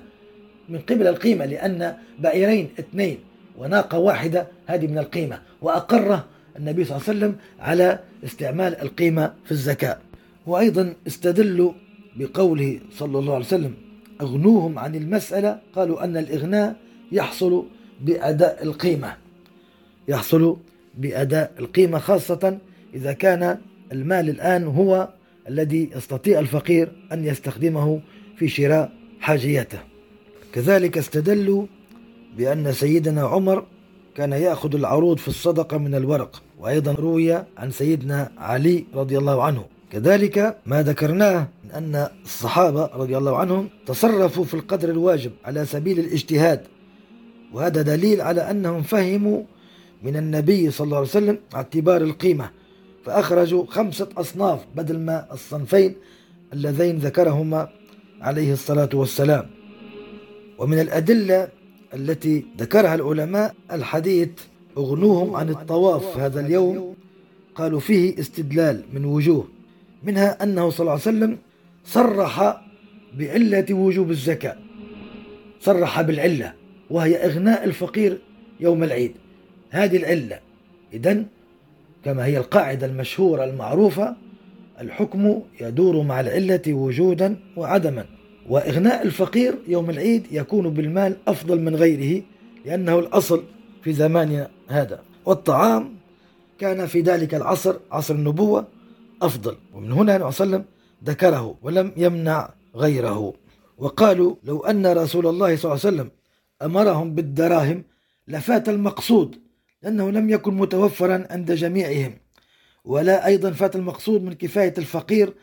[0.70, 3.18] من قبل القيمة لأن بعيرين اثنين
[3.58, 6.26] وناقة واحدة هذه من القيمة وأقره
[6.58, 9.98] النبي صلى الله عليه وسلم على استعمال القيمة في الزكاة.
[10.48, 11.72] وأيضا استدلوا
[12.16, 13.74] بقوله صلى الله عليه وسلم
[14.22, 16.76] أغنوهم عن المسألة قالوا أن الإغناء
[17.12, 17.66] يحصل
[18.02, 19.18] بأداء القيمة.
[20.08, 20.58] يحصل
[20.98, 22.58] بأداء القيمة خاصة
[22.94, 23.58] إذا كان
[23.92, 25.10] المال الآن هو
[25.50, 28.02] الذي يستطيع الفقير أن يستخدمه
[28.38, 29.80] في شراء حاجيته
[30.54, 31.66] كذلك استدلوا
[32.38, 33.66] بأن سيدنا عمر
[34.16, 39.66] كان يأخذ العروض في الصدقة من الورق وأيضا روي عن سيدنا علي رضي الله عنه.
[39.92, 46.00] كذلك ما ذكرناه من أن الصحابة رضي الله عنهم تصرفوا في القدر الواجب على سبيل
[46.00, 46.62] الاجتهاد
[47.54, 49.44] وهذا دليل على أنهم فهموا
[50.04, 52.50] من النبي صلى الله عليه وسلم اعتبار القيمة.
[53.06, 55.96] فأخرجوا خمسة أصناف بدل ما الصنفين
[56.54, 57.70] اللذين ذكرهما
[58.22, 59.46] عليه الصلاة والسلام.
[60.58, 61.48] ومن الأدلة
[61.94, 64.30] التي ذكرها العلماء الحديث
[64.78, 66.96] أغنوهم عن الطواف هذا اليوم
[67.56, 69.48] قالوا فيه استدلال من وجوه
[70.04, 71.38] منها أنه صلى الله عليه وسلم
[71.86, 72.62] صرح
[73.18, 74.58] بعلة وجوب الزكاة
[75.60, 76.54] صرح بالعلة
[76.90, 78.18] وهي إغناء الفقير
[78.60, 79.12] يوم العيد.
[79.70, 80.40] هذه العلة
[80.94, 81.26] إذن
[82.06, 84.16] كما هي القاعدة المشهورة المعروفة
[84.82, 88.06] الحكم يدور مع العلة وجودا وعدما.
[88.48, 92.24] وإغناء الفقير يوم العيد يكون بالمال أفضل من غيره
[92.66, 93.44] لأنه الأصل
[93.84, 95.04] في زماننا هذا.
[95.26, 95.96] والطعام
[96.60, 98.68] كان في ذلك العصر عصر النبوة
[99.22, 99.56] أفضل.
[99.74, 100.66] ومن هنا النبي صلى الله عليه وسلم
[101.06, 103.34] ذكره ولم يمنع غيره.
[103.78, 106.12] وقالوا لو أن رسول الله صلى الله عليه وسلم
[106.62, 107.84] أمرهم بالدراهم
[108.28, 109.36] لفات المقصود
[109.84, 112.14] لأنه لم يكن متوفرا عند جميعهم.
[112.86, 115.34] ولا أيضا فات المقصود من كفاية الفقير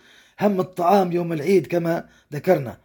[0.40, 2.83] هم الطعام يوم العيد كما ذكرنا.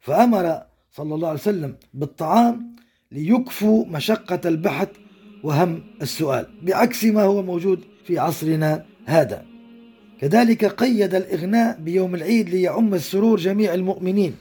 [0.00, 2.76] فأمر صلى الله عليه وسلم بالطعام
[3.12, 4.88] ليكفوا مشقة البحث
[5.42, 9.44] وهم السؤال بعكس ما هو موجود في عصرنا هذا.
[10.20, 14.34] كذلك قيد الإغناء بيوم العيد ليعم السرور جميع المؤمنين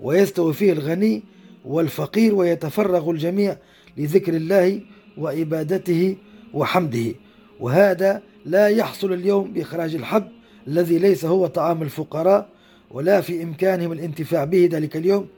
[0.00, 1.22] ويستوي فيه الغني
[1.64, 3.56] والفقير ويتفرغ الجميع
[3.96, 4.80] لذكر الله
[5.18, 6.16] وعبادته
[6.54, 7.14] وحمده.
[7.60, 10.28] وهذا لا يحصل اليوم بإخراج الحب
[10.68, 12.48] الذي ليس هو طعام الفقراء
[12.96, 15.28] ولا في إمكانهم الانتفاع به ذلك اليوم.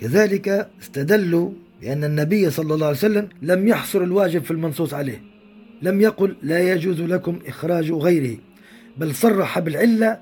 [0.00, 5.22] كذلك استدلوا بأن النبي صلى الله عليه وسلم لم يحصر الواجب في المنصوص عليه
[5.82, 8.38] لم يقل لا يجوز لكم إخراج غيره
[8.96, 10.18] بل صرح بالعلة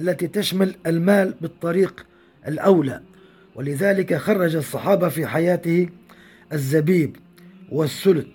[0.00, 2.06] التي تشمل المال بالطريق
[2.48, 3.00] الأولى.
[3.54, 5.88] ولذلك خرج الصحابة في حياته
[6.52, 7.16] الزبيب
[7.72, 8.32] والسلت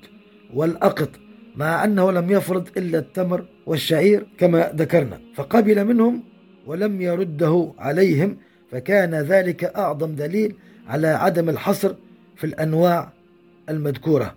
[0.53, 1.09] والأقط
[1.55, 5.19] مع أنه لم يفرض إلا التمر والشعير كما ذكرنا.
[5.35, 6.32] فقبل منهم
[6.67, 8.37] ولم يرده عليهم
[8.71, 10.55] فكان ذلك أعظم دليل
[10.87, 11.95] على عدم الحصر
[12.35, 13.13] في الأنواع
[13.69, 14.35] المذكورة.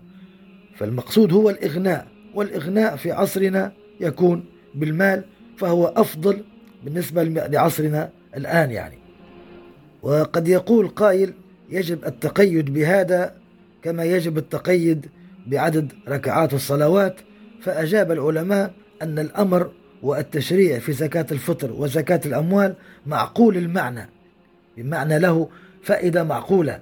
[0.77, 5.25] فالمقصود هو الإغناء والإغناء في عصرنا يكون بالمال
[5.57, 6.45] فهو أفضل
[6.85, 8.99] بالنسبة لعصرنا الآن يعني.
[10.03, 11.35] وقد يقول قائل
[11.71, 13.35] يجب التقيد بهذا
[13.83, 15.07] كما يجب التقيد
[15.47, 17.17] بعدد ركعات الصلوات.
[17.61, 19.71] فأجاب العلماء أن الأمر
[20.03, 22.75] والتشريع في زكاة الفطر وزكاة الأموال
[23.07, 24.09] معقول المعنى.
[24.77, 25.49] بمعنى له
[25.83, 26.81] فائدة معقولة.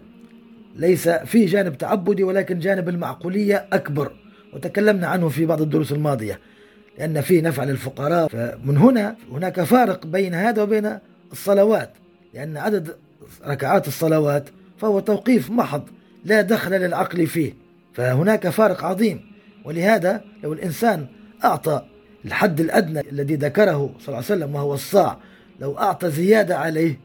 [0.76, 4.12] ليس في جانب تعبدي ولكن جانب المعقولية أكبر.
[4.52, 6.40] وتكلمنا عنه في بعض الدروس الماضية.
[6.98, 8.28] لأن فيه نفع للفقراء.
[8.28, 10.98] فمن هنا هناك فارق بين هذا وبين
[11.32, 11.90] الصلوات.
[12.34, 12.96] لأن عدد
[13.46, 14.48] ركعات الصلوات
[14.78, 15.82] فهو توقيف محض
[16.24, 17.54] لا دخل للعقل فيه.
[17.92, 19.20] فهناك فارق عظيم.
[19.64, 21.06] ولهذا لو الإنسان
[21.44, 21.82] أعطى
[22.24, 25.18] الحد الأدنى الذي ذكره صلى الله عليه وسلم وهو الصاع
[25.60, 27.00] لو أعطى زيادة عليه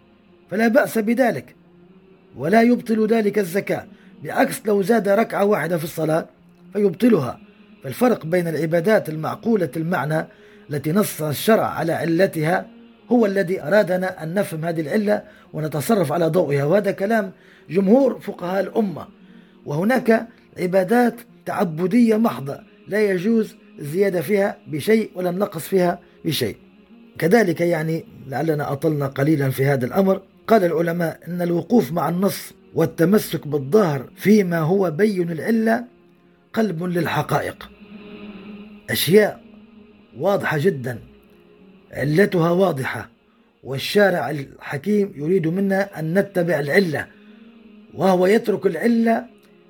[0.51, 1.55] فلا بأس بذلك.
[2.35, 3.85] ولا يبطل ذلك الزكاة
[4.23, 6.25] بعكس لو زاد ركعة واحدة في الصلاة
[6.73, 7.39] فيبطلها.
[7.83, 10.27] فالفرق بين العبادات المعقولة المعنى
[10.69, 12.65] التي نص الشرع على علتها
[13.11, 16.65] هو الذي أرادنا أن نفهم هذه العلة ونتصرف على ضوئها.
[16.65, 17.31] وهذا كلام
[17.69, 19.07] جمهور فقهاء الأمة.
[19.65, 20.27] وهناك
[20.59, 21.15] عبادات
[21.45, 26.57] تعبدية محضة لا يجوز الزيادة فيها بشيء ولا النقص فيها بشيء.
[27.17, 30.21] كذلك يعني لعلنا أطلنا قليلا في هذا الأمر.
[30.47, 35.85] قال العلماء أن الوقوف مع النص والتمسك بالظاهر فيما هو بين العلة
[36.53, 37.69] قلب للحقائق.
[38.89, 39.43] أشياء
[40.17, 40.99] واضحة جدا
[41.91, 43.09] علتها واضحة
[43.63, 47.07] والشارع الحكيم يريد منا أن نتبع العلة
[47.93, 49.25] وهو يترك العلة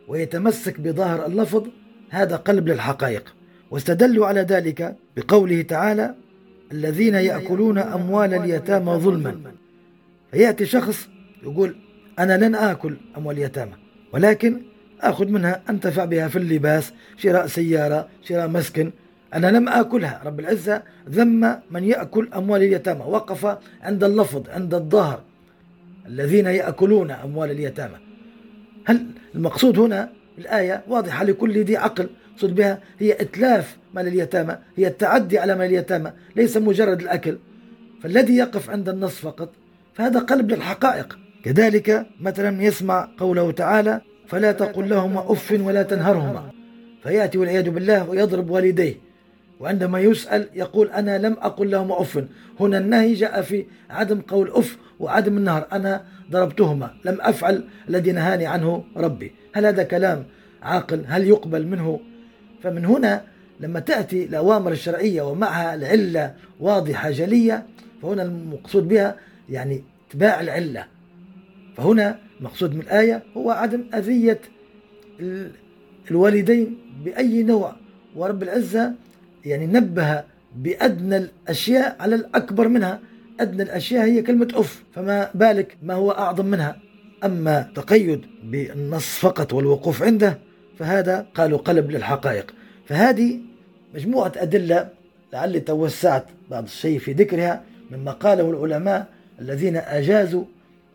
[0.07, 1.67] ويتمسك بظاهر اللفظ
[2.09, 3.33] هذا قلب للحقائق.
[3.71, 6.15] واستدلوا على ذلك بقوله تعالى
[6.71, 9.41] الذين يأكلون أموال اليتامى ظلما.
[10.31, 11.09] فيأتي شخص
[11.43, 11.75] يقول
[12.19, 13.73] أنا لن آكل أموال اليتامى
[14.13, 14.61] ولكن
[15.01, 18.91] أخذ منها أنتفع بها في اللباس شراء سيارة شراء مسكن.
[19.33, 20.21] أنا لم آكلها.
[20.25, 23.01] رب العزة ذم من يأكل أموال اليتامى.
[23.01, 25.21] وقف عند اللفظ عند الظهر
[26.07, 27.97] الذين يأكلون أموال اليتامى.
[28.85, 29.05] هل
[29.35, 32.09] المقصود هنا الآية واضحة لكل ذي عقل
[32.39, 37.37] مقصود بها هي إتلاف مال اليتامى هي التعدي على مال اليتامى ليس مجرد الأكل.
[38.03, 39.49] فالذي يقف عند النص فقط
[39.93, 41.19] فهذا قلب للحقائق.
[41.43, 46.51] كذلك مثلا يسمع قوله تعالى فلا تقل لهما أف ولا تنهرهما
[47.03, 48.95] فيأتي والعياذ بالله ويضرب والديه.
[49.59, 52.23] وعندما يسأل يقول أنا لم أقل لهما أف
[52.59, 55.67] هنا النهي جاء في عدم قول أف وعدم النهر.
[55.71, 59.31] أنا ضربتهما لم أفعل الذي نهاني عنه ربي.
[59.53, 60.25] هل هذا كلام
[60.63, 61.99] عاقل؟ هل يقبل منه
[62.63, 63.23] فمن هنا
[63.59, 67.65] لما تأتي الأوامر الشرعية ومعها العلة واضحة جلية
[68.01, 69.15] فهنا المقصود بها
[69.49, 70.85] يعني اتباع العلة.
[71.77, 74.41] فهنا المقصود من الآية هو عدم أذية
[76.11, 77.75] الوالدين بأي نوع.
[78.15, 78.93] ورب العزة
[79.45, 80.23] يعني نبه
[80.55, 82.99] بأدنى الأشياء على الأكبر منها.
[83.39, 86.77] أدنى الأشياء هي كلمة أف فما بالك ما هو أعظم منها.
[87.23, 90.48] أما تقيد بالنص فقط والوقوف عنده
[90.79, 92.53] فهذا قالوا قلب للحقائق.
[92.85, 93.39] فهذه
[93.93, 94.89] مجموعة أدلة
[95.33, 99.07] لعلي توسعت بعض الشيء في ذكرها مما قاله العلماء
[99.41, 100.43] الذين أجازوا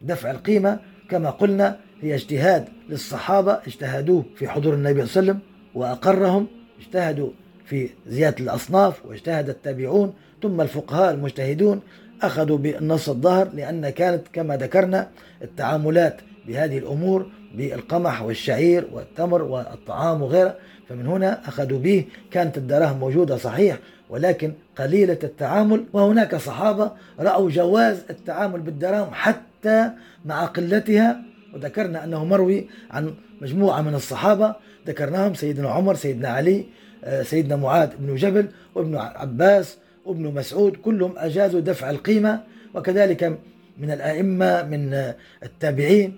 [0.03, 0.79] دفع القيمة.
[1.11, 6.47] كما قلنا هي اجتهاد للصحابة اجتهدوه في حضور النبي صلى الله عليه وسلم وأقرهم
[6.81, 7.31] اجتهدوا
[7.67, 11.81] في زيادة الأصناف واجتهد التابعون ثم الفقهاء المجتهدون
[12.23, 15.09] أخذوا بالنص الظهر لأن كانت كما ذكرنا
[15.43, 17.27] التعاملات بهذه الأمور
[17.57, 20.57] بالقمح والشعير والتمر والطعام وغيره
[20.89, 22.05] فمن هنا أخذوا به.
[22.31, 23.79] كانت الدراهم موجودة صحيح
[24.11, 25.85] ولكن قليلة التعامل.
[25.93, 29.91] وهناك صحابة رأوا جواز التعامل بالدراهم حتى
[30.25, 31.17] مع قلتها.
[31.55, 34.55] وذكرنا أنه مروي عن مجموعة من الصحابة.
[34.87, 36.65] ذكرناهم سيدنا عمر سيدنا علي
[37.05, 40.77] آه، سيدنا معاذ بن جبل وابن عباس وابن مسعود.
[40.77, 42.41] كلهم أجازوا دفع القيمة
[42.75, 43.39] وكذلك
[43.79, 46.17] من الأئمة من التابعين.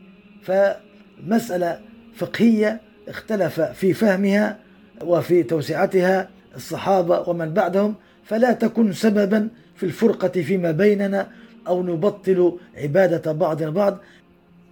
[1.18, 1.80] فمسألة
[2.16, 4.58] فقهية اختلف في فهمها
[5.00, 7.94] وفي توسعتها الصحابة ومن بعدهم
[8.24, 11.28] فلا تكن سببا في الفرقة فيما بيننا
[11.68, 13.98] أو نبطل عبادة بعضنا بعض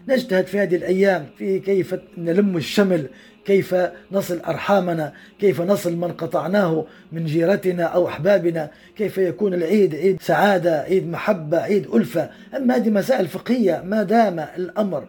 [0.09, 3.07] نجتهد في هذه الأيام في كيف نلم الشمل
[3.45, 3.75] كيف
[4.13, 10.81] نصل أرحامنا كيف نصل من قطعناه من جيرتنا أو أحبابنا كيف يكون العيد عيد سعادة
[10.81, 12.31] عيد محبة عيد ألفة.
[12.57, 15.05] أما هذه مسائل فقهية ما دام الأمر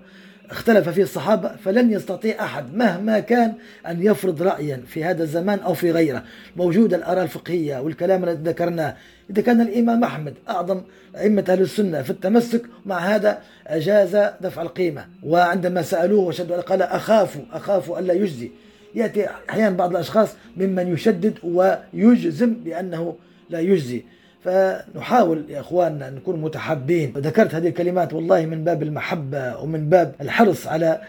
[0.50, 3.54] اختلف فيه الصحابة فلن يستطيع أحد مهما كان
[3.88, 6.24] أن يفرض رأيا في هذا الزمان أو في غيره.
[6.56, 8.96] موجودة الآراء الفقهية والكلام الذي ذكرناه.
[9.30, 10.82] إذا كان الإمام أحمد أعظم
[11.18, 15.06] أئمة أهل السنة في التمسك مع هذا أجاز دفع القيمة.
[15.24, 18.52] وعندما سألوه وشدوا قال أخاف أخاف ألا يجزي.
[18.96, 23.16] يأتي أحيانا بعض الأشخاص ممن يشدد ويجزم بأنه
[23.50, 24.04] لا يجزي.
[24.46, 27.14] فنحاول يا إخواننا أن نكون متحابين.
[27.16, 31.02] وذكرت هذه الكلمات والله من باب المحبة ومن باب الحرص على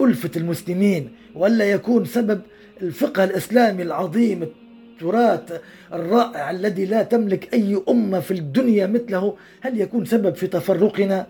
[0.00, 2.40] ألفة المسلمين والا يكون سبب
[2.82, 5.60] الفقه الإسلامي العظيم التراث
[5.92, 11.26] الرائع الذي لا تملك أي أمة في الدنيا مثله هل يكون سبب في تفرقنا؟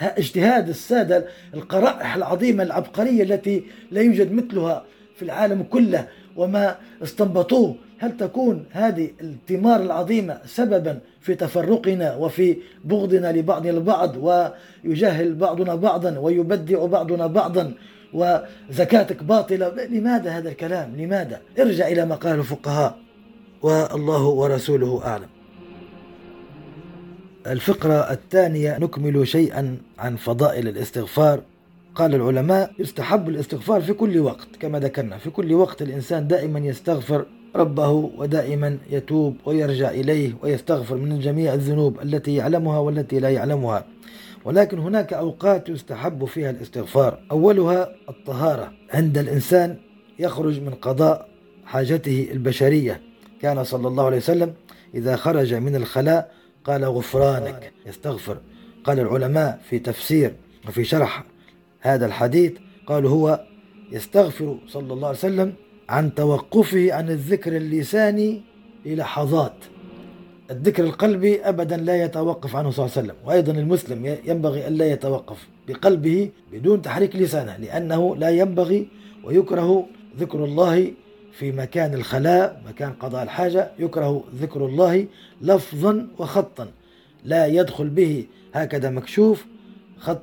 [0.00, 4.84] اجتهاد السادة القرائح العظيمة العبقرية التي لا يوجد مثلها
[5.16, 13.32] في العالم كله وما استنبطوه هل تكون هذه الثمار العظيمة سببا في تفرقنا وفي بغضنا
[13.32, 17.74] لبعضنا البعض ويجاهل بعضنا بعضا ويبدع بعضنا بعضا
[18.12, 22.98] وزكاتك باطلة؟ لماذا هذا الكلام؟ لماذا؟ ارجع إلى ما قال الفقهاء.
[23.62, 25.28] والله ورسوله أعلم.
[27.46, 31.40] الفقرة الثانية نكمل شيئا عن فضائل الاستغفار.
[31.94, 37.26] قال العلماء يستحب الاستغفار في كل وقت كما ذكرنا في كل وقت الإنسان دائما يستغفر
[37.56, 43.84] ربه ودائما يتوب ويرجع إليه ويستغفر من جميع الذنوب التي يعلمها والتي لا يعلمها.
[44.44, 47.18] ولكن هناك أوقات يستحب فيها الاستغفار.
[47.30, 48.72] أولها الطهارة.
[48.90, 49.76] عند الإنسان
[50.18, 51.28] يخرج من قضاء
[51.64, 53.00] حاجته البشرية.
[53.42, 54.54] كان صلى الله عليه وسلم
[54.94, 56.32] إذا خرج من الخلاء
[56.64, 58.38] قال غفرانك يستغفر.
[58.84, 60.32] قال العلماء في تفسير
[60.68, 61.24] وفي شرح
[61.80, 62.52] هذا الحديث
[62.86, 63.44] قالوا هو
[63.92, 65.52] يستغفر صلى الله عليه وسلم
[65.88, 68.40] عن توقفه عن الذكر اللساني
[68.86, 69.54] للحظات.
[70.50, 74.92] الذكر القلبي أبدا لا يتوقف عنه صلى الله عليه وسلم وأيضا المسلم ينبغي أن لا
[74.92, 78.88] يتوقف بقلبه بدون تحريك لسانه لأنه لا ينبغي
[79.24, 79.86] ويكره
[80.18, 80.92] ذكر الله
[81.32, 85.06] في مكان الخلاء مكان قضاء الحاجة يكره ذكر الله
[85.42, 86.68] لفظا وخطا.
[87.24, 89.46] لا يدخل به هكذا مكشوف
[89.98, 90.22] خط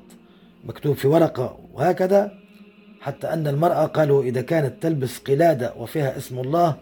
[0.66, 2.43] مكتوب في ورقة وهكذا.
[3.04, 6.76] حتى أن المرأة قالوا إذا كانت تلبس قلادة وفيها اسم الله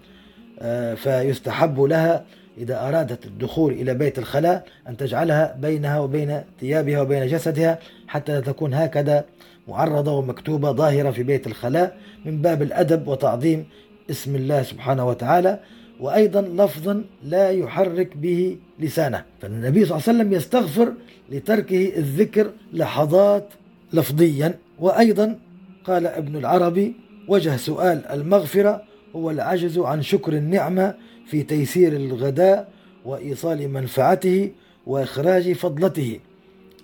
[0.59, 2.25] آه، فيستحب لها
[2.57, 8.39] إذا أرادت الدخول إلى بيت الخلاء أن تجعلها بينها وبين ثيابها وبين جسدها حتى لا
[8.39, 9.25] تكون هكذا
[9.67, 13.65] معرضة ومكتوبة ظاهرة في بيت الخلاء من باب الأدب وتعظيم
[14.09, 15.59] اسم الله سبحانه وتعالى
[15.99, 19.23] وأيضا لفظا لا يحرك به لسانه.
[19.41, 20.93] فالنبي صلى الله عليه وسلم يستغفر
[21.31, 23.47] لتركه الذكر لحظات
[23.93, 25.37] لفظيا وأيضا
[25.83, 26.95] قال ابن العربي
[27.27, 28.83] وجه سؤال المغفرة
[29.15, 30.95] هو العجز عن شكر النعمة
[31.27, 32.69] في تيسير الغداء
[33.05, 34.51] وإيصال منفعته
[34.87, 36.19] وإخراج فضلته.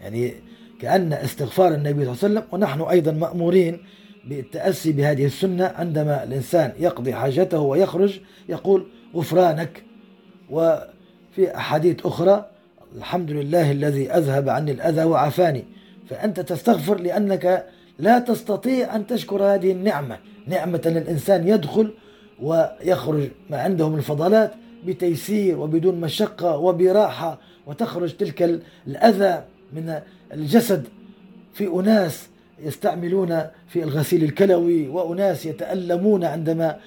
[0.02, 0.34] يعني
[0.82, 3.80] كأن استغفار النبي صلى الله عليه وسلم ونحن أيضا مأمورين
[4.28, 8.20] بالتأسي بهذه السنة عندما الإنسان يقضي حاجته ويخرج
[8.50, 8.86] يقول
[9.16, 9.84] غفرانك.
[10.50, 12.46] وفي أحاديث أخرى
[12.98, 15.66] الحمد لله الذي أذهب عني الأذى وعافاني.
[16.10, 17.66] فأنت تستغفر لأنك
[18.00, 20.18] لا تستطيع أن تشكر هذه النعمة.
[20.48, 21.94] نعمة الإنسان يدخل
[22.42, 24.52] ويخرج ما عنده من فضلات
[24.86, 29.44] بتيسير وبدون مشقة وبراحة وتخرج تلك الأذى
[29.74, 30.00] من
[30.34, 30.88] الجسد
[31.54, 32.28] في أناس
[32.64, 36.80] يستعملون في الغسيل الكلوي وأناس يتألمون عندما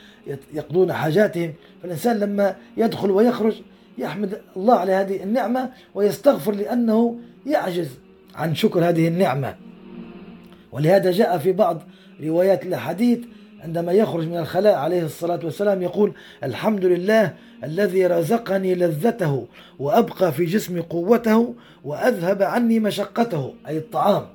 [0.54, 1.52] يقضون حاجاتهم.
[1.82, 3.54] فالإنسان لما يدخل ويخرج
[3.98, 7.88] يحمد الله على هذه النعمة ويستغفر لأنه يعجز
[8.34, 9.69] عن شكر هذه النعمة.
[10.72, 11.82] ولهذا جاء في بعض
[12.22, 13.18] روايات الحديث
[13.64, 16.12] عندما يخرج من الخلاء عليه الصلاة والسلام يقول
[16.44, 19.46] الحمد لله الذي رزقني لذته
[19.78, 21.54] وأبقى في جسمي قوته
[21.84, 23.54] وأذهب عني مشقته.
[23.68, 24.26] أي الطعام.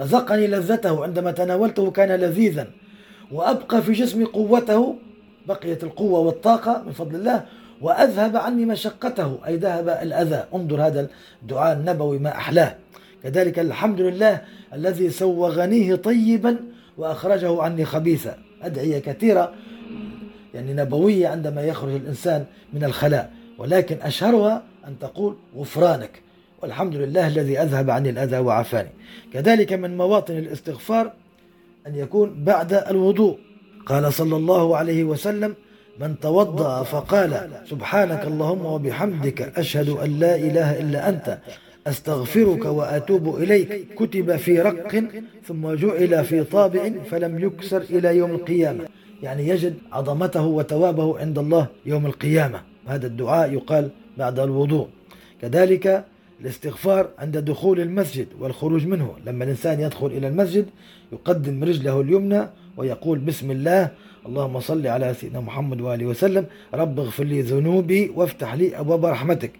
[0.00, 2.66] رزقني لذته عندما تناولته كان لذيذا
[3.32, 4.96] وأبقى في جسمي قوته.
[5.48, 7.44] بقيت القوة والطاقة من فضل الله
[7.80, 9.38] وأذهب عني مشقته.
[9.46, 10.44] أي ذهب الأذى.
[10.54, 11.08] انظر هذا
[11.42, 12.76] الدعاء النبوي ما أحلاه.
[13.24, 14.40] كذلك الحمد لله
[14.74, 16.56] الذي سوغنيه طيبا
[16.98, 18.38] وأخرجه عني خبيثا.
[18.62, 19.52] أدعية كثيرة
[20.54, 23.30] يعني نبوية عندما يخرج الإنسان من الخلاء.
[23.58, 26.10] ولكن أشهرها أن تقول غفرانك.
[26.62, 28.90] والحمد لله الذي أذهب عني الأذى وعافاني.
[29.32, 31.12] كذلك من مواطن الاستغفار
[31.86, 33.38] أن يكون بعد الوضوء.
[33.86, 35.54] قال صلى الله عليه وسلم
[36.00, 41.38] من توضأ فقال سبحانك اللهم وبحمدك أشهد أن لا إله إلا أنت
[41.86, 43.94] أستغفرك وأتوب إليك.
[43.94, 45.04] كتب في رق
[45.46, 48.84] ثم جعل في طابع فلم يكسر إلى يوم القيامة.
[49.22, 52.60] يعني يجد عظمته وتوابه عند الله يوم القيامة.
[52.86, 54.88] هذا الدعاء يقال بعد الوضوء.
[55.42, 56.04] كذلك
[56.40, 59.14] الاستغفار عند دخول المسجد والخروج منه.
[59.26, 60.66] لما الإنسان يدخل إلى المسجد
[61.12, 63.90] يقدم رجله اليمنى ويقول بسم الله
[64.26, 66.46] اللهم صل على سيدنا محمد وآله وسلم.
[66.74, 69.50] رب اغفر لي ذنوبي وافتح لي أبواب رحمتك.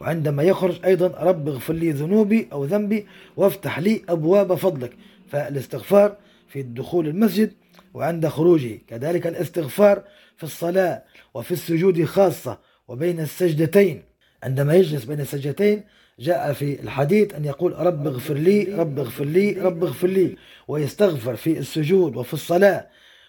[0.00, 4.92] وعندما يخرج أيضا رب اغفر لي ذنوبي أو ذنبي وافتح لي أبواب فضلك.
[5.28, 6.16] فالاستغفار
[6.48, 7.52] في دخول المسجد
[7.94, 10.02] وعند خروجه كذلك الاستغفار
[10.36, 11.02] في الصلاة
[11.34, 14.02] وفي السجود خاصة وبين السجدتين.
[14.42, 15.84] عندما يجلس بين السجدتين
[16.18, 20.36] جاء في الحديث أن يقول رب اغفر لي رب اغفر لي رب اغفر لي
[20.68, 22.86] ويستغفر في السجود وفي الصلاة.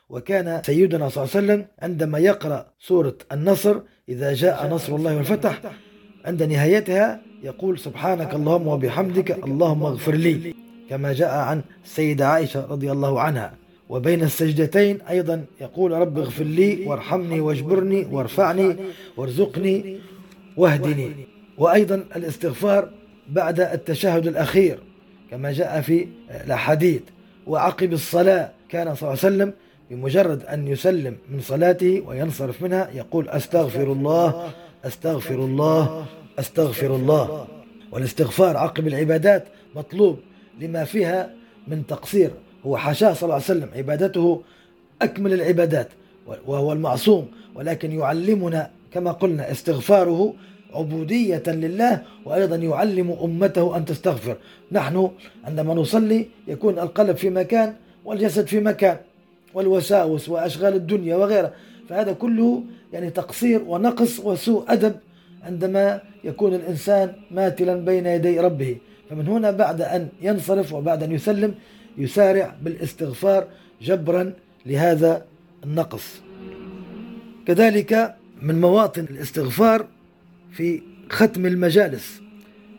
[0.09, 5.61] وكان سيدنا صلى الله عليه وسلم عندما يقرأ سورة النصر إذا جاء نصر الله والفتح
[6.25, 10.53] عند نهايتها يقول سبحانك اللهم وبحمدك اللهم اغفر لي
[10.89, 13.53] كما جاء عن السيدة عائشة رضي الله عنها.
[13.89, 18.75] وبين السجدتين أيضا يقول رب اغفر لي وارحمني واجبرني وارفعني
[19.17, 19.97] وارزقني
[20.57, 21.11] واهدني.
[21.57, 22.89] وأيضا الاستغفار
[23.29, 24.79] بعد التشهد الأخير
[25.31, 26.07] كما جاء في
[26.45, 27.01] الأحاديث.
[27.47, 29.53] وعقب الصلاة كان صلى الله عليه وسلم
[29.89, 34.53] بمجرد أن يسلم من صلاته وينصرف منها يقول أستغفر الله
[34.85, 36.05] أستغفر الله
[36.39, 37.47] أستغفر الله.
[37.91, 39.43] والاستغفار عقب العبادات
[39.75, 40.19] مطلوب
[40.59, 41.29] لما فيها
[41.67, 42.31] من تقصير.
[42.65, 44.41] هو حاشاه صلى الله عليه وسلم عبادته
[45.01, 45.89] أكمل العبادات
[46.47, 47.27] وهو المعصوم.
[47.55, 50.33] ولكن يعلمنا كما قلنا استغفاره
[50.73, 54.37] عبودية لله وأيضا يعلم أمته أن تستغفر.
[54.71, 55.11] نحن
[55.43, 57.73] عندما نصلي يكون القلب في مكان
[58.05, 58.97] والجسد في مكان
[59.53, 61.53] والوساوس وأشغال الدنيا وغيرها.
[61.89, 62.63] فهذا كله
[62.93, 64.95] يعني تقصير ونقص وسوء أدب
[65.43, 68.77] عندما يكون الإنسان ماتلا بين يدي ربه.
[69.09, 71.55] فمن هنا بعد أن ينصرف وبعد أن يسلم
[71.97, 73.47] يسارع بالاستغفار
[73.81, 74.33] جبرا
[74.65, 75.25] لهذا
[75.63, 76.21] النقص.
[77.47, 79.85] كذلك من مواطن الاستغفار
[80.51, 82.21] في ختم المجالس.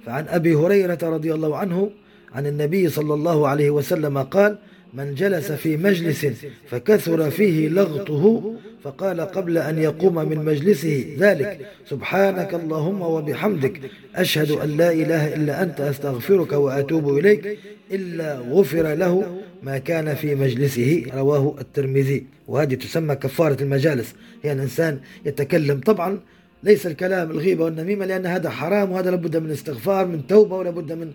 [0.07, 1.91] فعن أبي هريرة رضي الله عنه
[2.33, 4.59] عن النبي صلى الله عليه وسلم قال
[4.95, 6.27] من جلس في مجلس
[6.71, 13.81] فكثر فيه لغطه فقال قبل أن يقوم من مجلسه ذلك سبحانك اللهم وبحمدك
[14.15, 17.59] أشهد أن لا إله إلا أنت أستغفرك وأتوب إليك
[17.93, 21.07] إلا غفر له ما كان في مجلسه.
[21.15, 22.27] رواه الترمذي.
[22.49, 24.11] وهذه تسمى كفارة المجالس.
[24.43, 26.21] هي يعني الإنسان يتكلم طبعا
[26.63, 31.13] ليس الكلام الغيبة والنميمة لأن هذا حرام وهذا لابد من استغفار من توبة ولابد من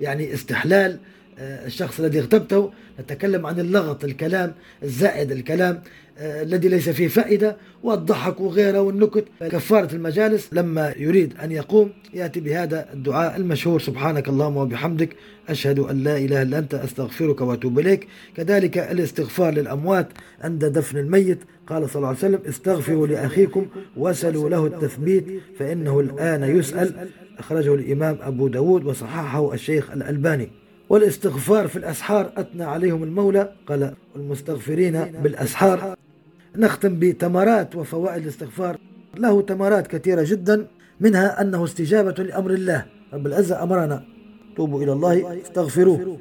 [0.00, 0.98] يعني استحلال.
[1.38, 2.70] الشخص الذي اغتبته
[3.00, 5.82] نتكلم عن اللغط الكلام الزائد الكلام
[6.18, 9.24] آه، الذي ليس فيه فائدة والضحك وغيره والنكت.
[9.40, 13.80] كفارة المجالس لما يريد أن يقوم يأتي بهذا الدعاء المشهور.
[13.80, 15.16] سبحانك اللهم وبحمدك
[15.48, 18.08] أشهد أن لا إله إلا أنت أستغفرك وأتوب إليك.
[18.36, 20.08] كذلك الاستغفار للأموات
[20.40, 21.38] عند دفن الميت.
[21.66, 23.66] قال صلى الله عليه وسلم استغفروا لأخيكم
[23.96, 25.26] واسألوا له التثبيت
[25.58, 27.08] فإنه الآن يسأل.
[27.38, 30.50] أخرجه الإمام أبو داود وصححه الشيخ الألباني.
[30.90, 35.96] والاستغفار في الأسحار أثنى عليهم المولى قال المستغفرين بالأسحار.
[36.56, 38.78] نختم بتمرات وفوائد الاستغفار.
[39.18, 40.66] له تمرات كثيرة جدا
[41.00, 42.86] منها أنه استجابة لأمر الله.
[43.12, 44.04] رب العزة أمرنا.
[44.56, 46.18] توبوا إلى الله استغفروه.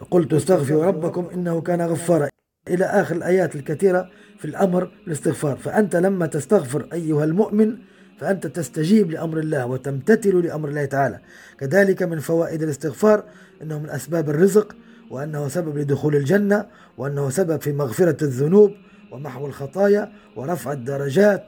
[0.00, 2.28] فقلت استغفروا ربكم إنه كان غفارا.
[2.68, 5.56] إلى آخر الآيات الكثيرة في الأمر بالاستغفار.
[5.56, 7.76] فأنت لما تستغفر أيها المؤمن
[8.20, 11.18] فأنت تستجيب لأمر الله وتمتثل لأمر الله تعالى.
[11.58, 13.24] كذلك من فوائد الاستغفار
[13.62, 14.76] أنه من أسباب الرزق
[15.10, 16.66] وأنه سبب لدخول الجنة
[16.98, 18.72] وأنه سبب في مغفرة الذنوب
[19.12, 21.44] ومحو الخطايا ورفع الدرجات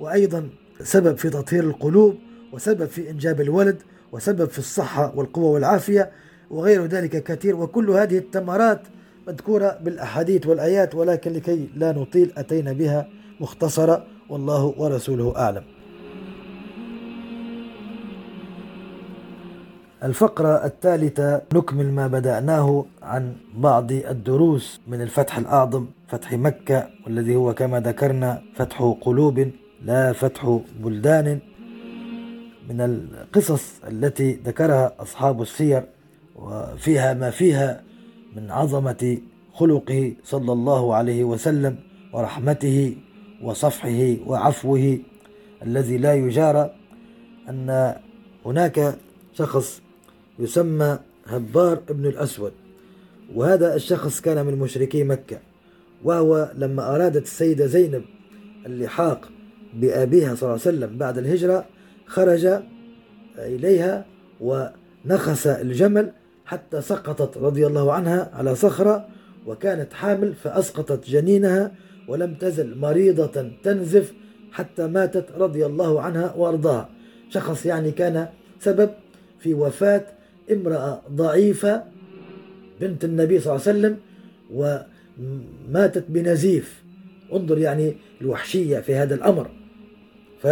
[0.00, 0.48] وأيضا
[0.82, 2.18] سبب في تطهير القلوب
[2.52, 3.82] وسبب في إنجاب الولد
[4.12, 6.10] وسبب في الصحة والقوة والعافية
[6.50, 7.56] وغير ذلك كثير.
[7.56, 8.80] وكل هذه التمرات
[9.28, 13.08] مذكورة بالأحاديث والآيات ولكن لكي لا نطيل أتينا بها
[13.40, 15.71] مختصرة والله ورسوله أعلم.
[20.02, 27.54] الفقرة الثالثة نكمل ما بدأناه عن بعض الدروس من الفتح الأعظم فتح مكة والذي هو
[27.54, 29.50] كما ذكرنا فتح قلوب
[29.84, 31.38] لا فتح بلدان.
[32.68, 35.84] من القصص التي ذكرها أصحاب السير
[36.36, 37.82] وفيها ما فيها
[38.36, 39.18] من عظمة
[39.54, 41.76] خلقه صلى الله عليه وسلم
[42.12, 42.96] ورحمته
[43.42, 44.98] وصفحه وعفوه
[45.62, 46.74] الذي لا يجارى
[47.48, 47.94] أن
[48.46, 48.94] هناك
[49.34, 49.82] شخص
[50.38, 52.52] يسمى هبار ابن الأسود
[53.34, 55.38] وهذا الشخص كان من مشركي مكة
[56.04, 58.04] وهو لما أرادت السيدة زينب
[58.66, 59.28] اللحاق
[59.74, 61.66] بأبيها صلى الله عليه وسلم بعد الهجرة
[62.06, 62.48] خرج
[63.38, 64.04] إليها
[64.40, 66.12] ونخس الجمل
[66.44, 69.08] حتى سقطت رضي الله عنها على صخرة
[69.46, 71.72] وكانت حامل فأسقطت جنينها
[72.08, 74.12] ولم تزل مريضة تنزف
[74.52, 76.88] حتى ماتت رضي الله عنها وأرضاها.
[77.28, 78.28] شخص يعني كان
[78.60, 78.90] سبب
[79.38, 80.04] في وفاة
[80.50, 81.84] امرأة ضعيفة
[82.80, 83.96] بنت النبي صلى الله عليه وسلم
[84.54, 86.82] وماتت بنزيف.
[87.32, 89.50] انظر يعني الوحشية في هذا الأمر.
[90.42, 90.46] ف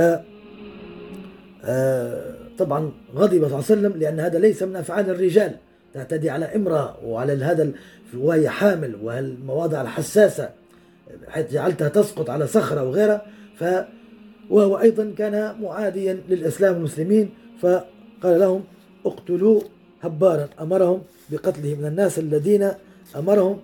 [1.65, 5.57] آه، طبعا غضب صلى الله عليه وسلم لأن هذا ليس من أفعال الرجال.
[5.95, 7.73] تعتدي على امرأة وعلى هذا
[8.15, 10.51] وهي حامل والمواضع الحساسة
[11.29, 13.27] حيث جعلتها تسقط على صخرة وغيرها.
[13.57, 13.65] ف
[14.51, 17.31] وهو أيضا كان معاديا للإسلام والمسلمين.
[17.61, 18.65] فقال لهم
[19.07, 19.61] اقتلوا
[20.03, 22.69] هبارا أمرهم بقتله من الناس الذين
[23.17, 23.59] أمرهم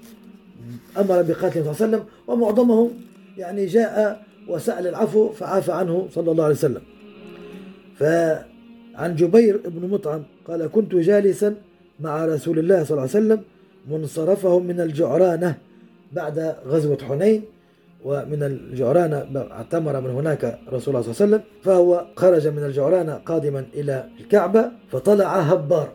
[0.98, 2.90] أمر بقتله صلى الله عليه وسلم ومعظمهم
[3.38, 6.82] يعني جاء وسأل العفو فعافى عنه صلى الله عليه وسلم.
[7.98, 11.54] فعن جبير بن مطعم قال كنت جالسا
[12.00, 13.40] مع رسول الله صلى الله عليه وسلم
[13.90, 15.54] منصرفهم من الجعرانة
[16.12, 17.42] بعد غزوة حنين
[18.04, 23.14] ومن الجعرانة اعتمر من هناك رسول الله صلى الله عليه وسلم فهو خرج من الجعرانة
[23.14, 25.88] قادما إلى الكعبة فطلع هبار.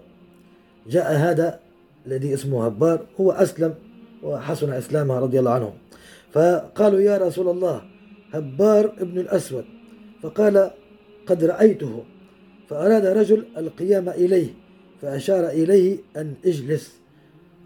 [0.88, 1.60] جاء هذا
[2.08, 3.76] الذي اسمه هبار هو أسلم
[4.24, 5.74] وحسن إسلامه رضي الله عنه.
[6.34, 7.82] فقالوا يا رسول الله
[8.32, 9.66] هبار ابن الأسود.
[10.24, 10.72] فقال
[11.28, 12.04] قد رأيته.
[12.70, 14.48] فأراد رجل القيام إليه
[15.02, 17.00] فأشار إليه أن اجلس.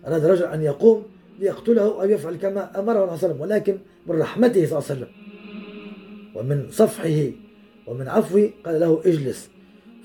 [0.07, 1.03] أراد رجل أن يقوم
[1.39, 4.99] ليقتله أو يفعل كما أمره صلى الله عليه وسلم ولكن من رحمته صلى الله عليه
[4.99, 5.07] وسلم.
[6.35, 7.31] ومن صفحه
[7.87, 9.49] ومن عفوه قال له اجلس.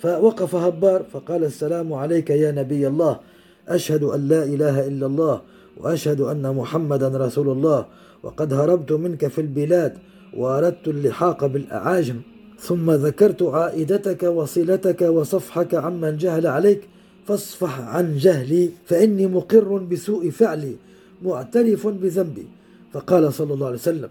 [0.00, 3.20] فوقف هبار فقال السلام عليك يا نبي الله.
[3.68, 5.40] أشهد أن لا إله إلا الله
[5.76, 7.86] وأشهد أن محمدا رسول الله.
[8.22, 9.98] وقد هربت منك في البلاد
[10.36, 12.20] وأردت اللحاق بالأعاجم.
[12.58, 16.80] ثم ذكرت عائدتك وصلتك وصفحك عمن جهل عليك.
[17.26, 20.74] فاصفح عن جهلي فإني مقر بسوء فعلي
[21.22, 22.46] معترف بذنبي.
[22.92, 24.08] فقال صلى الله عليه وسلم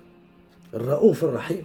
[0.73, 1.63] الرؤوف الرحيم.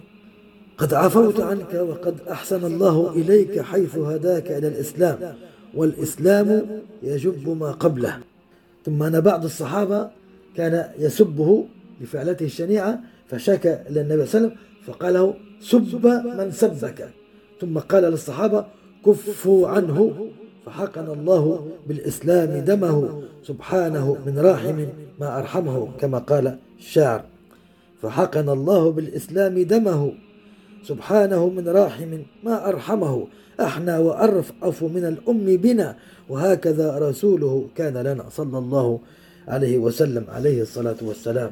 [0.77, 5.35] قد عفوت عنك وقد أحسن الله إليك حيث هداك إلى الإسلام
[5.73, 6.67] والإسلام
[7.03, 8.17] يجب ما قبله.
[8.85, 10.09] ثم أن بعض الصحابة
[10.55, 11.65] كان يسبه
[12.01, 14.55] لفعلته الشنيعة فشكى إلى النبي صلى الله عليه وسلم
[14.85, 16.05] فقال له سب
[16.39, 17.09] من سبك.
[17.61, 18.65] ثم قال للصحابة
[19.05, 20.29] كفوا عنه
[20.65, 24.85] فحقن الله بالإسلام دمه سبحانه من راحم
[25.19, 27.23] ما أرحمه كما قال الشاعر.
[28.01, 30.13] فحقن الله بالإسلام دمه
[30.87, 33.27] سبحانه من راحم ما أرحمه.
[33.59, 35.95] أحنى وأرفأف من الأم بنا.
[36.29, 38.99] وهكذا رسوله كان لنا صلى الله
[39.47, 41.51] عليه وسلم عليه الصلاة والسلام.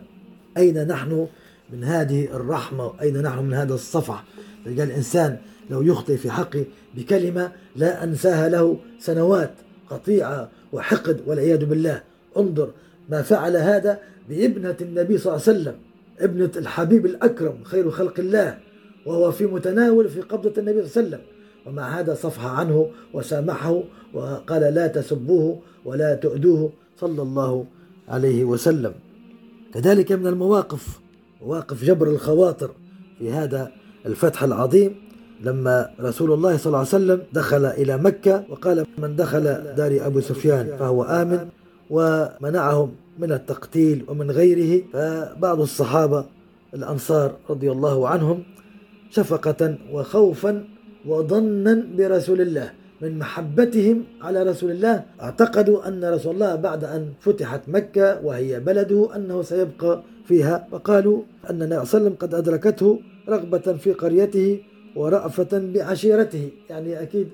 [0.57, 1.27] أين نحن
[1.73, 4.23] من هذه الرحمة؟ أين نحن من هذا الصفح؟
[4.65, 5.38] قال الإنسان
[5.69, 6.63] لو يخطئ في حقي
[6.95, 9.51] بكلمة لا أنساها له سنوات
[9.89, 12.01] قطيعة وحقد والعياذ بالله.
[12.38, 12.69] انظر
[13.09, 15.75] ما فعل هذا بابنة النبي صلى الله عليه وسلم
[16.19, 18.57] ابنة الحبيب الأكرم خير خلق الله.
[19.06, 21.22] وهو في متناول في قبضة النبي صلى الله عليه وسلم.
[21.66, 23.84] ومع هذا صفح عنه وسامحه
[24.14, 27.66] وقال لا تسبوه ولا تؤدوه صلى الله
[28.08, 28.93] عليه وسلم.
[29.74, 30.99] كذلك من المواقف
[31.41, 32.72] مواقف جبر الخواطر
[33.20, 33.72] في هذا
[34.06, 34.95] الفتح العظيم.
[35.43, 39.43] لما رسول الله صلى الله عليه وسلم دخل إلى مكة وقال من دخل
[39.76, 41.49] دار أبو سفيان فهو آمن
[41.89, 44.84] ومنعهم من التقتيل ومن غيره.
[44.93, 46.26] فبعض الصحابة
[46.74, 48.43] الأنصار رضي الله عنهم
[49.16, 49.61] شفقة
[49.93, 50.53] وخوفا
[51.05, 52.70] وظنا برسول الله.
[53.01, 59.16] من محبتهم على رسول الله اعتقدوا أن رسول الله بعد أن فتحت مكة وهي بلده
[59.16, 60.68] أنه سيبقى فيها.
[60.72, 61.18] وقالوا
[61.49, 62.99] أن النبي صلى الله عليه وسلم قد أدركته
[63.30, 64.59] رغبة في قريته
[64.95, 66.49] ورأفة بعشيرته.
[66.70, 67.28] يعني أكيد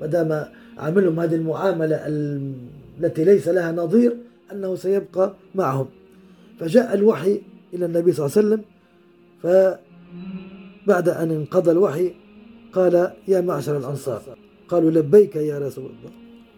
[0.00, 0.30] ما دام
[0.78, 1.96] عملهم هذه المعاملة
[3.00, 4.16] التي ليس لها نظير
[4.52, 5.86] أنه سيبقى معهم.
[6.60, 7.40] فجاء الوحي
[7.74, 8.62] إلى النبي صلى الله عليه وسلم
[10.86, 12.12] فبعد أن انقضى الوحي
[12.72, 14.22] قال يا معشر الأنصار
[14.68, 16.10] قالوا لبيك يا رسول الله.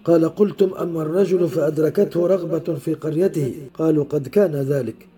[0.05, 3.55] قال قلتم أما الرجل فأدركته رغبة في قريته.
[3.75, 5.09] قالوا قد كان ذلك.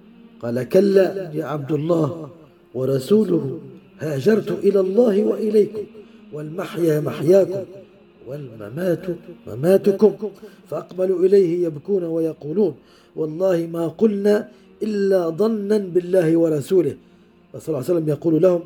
[0.43, 2.29] قال كلا يا عبد الله
[2.75, 3.61] ورسوله
[3.99, 5.85] هاجرت إلى الله وإليكم
[6.33, 7.65] والمحيا محياكم
[8.29, 9.07] والممات
[9.47, 10.13] مماتكم
[10.71, 12.75] فأقبلوا إليه يبكون ويقولون
[13.17, 14.49] والله ما قلنا
[14.83, 16.97] إلا ظنا بالله ورسوله.
[17.59, 18.61] صلى الله عليه وسلم يقول لهم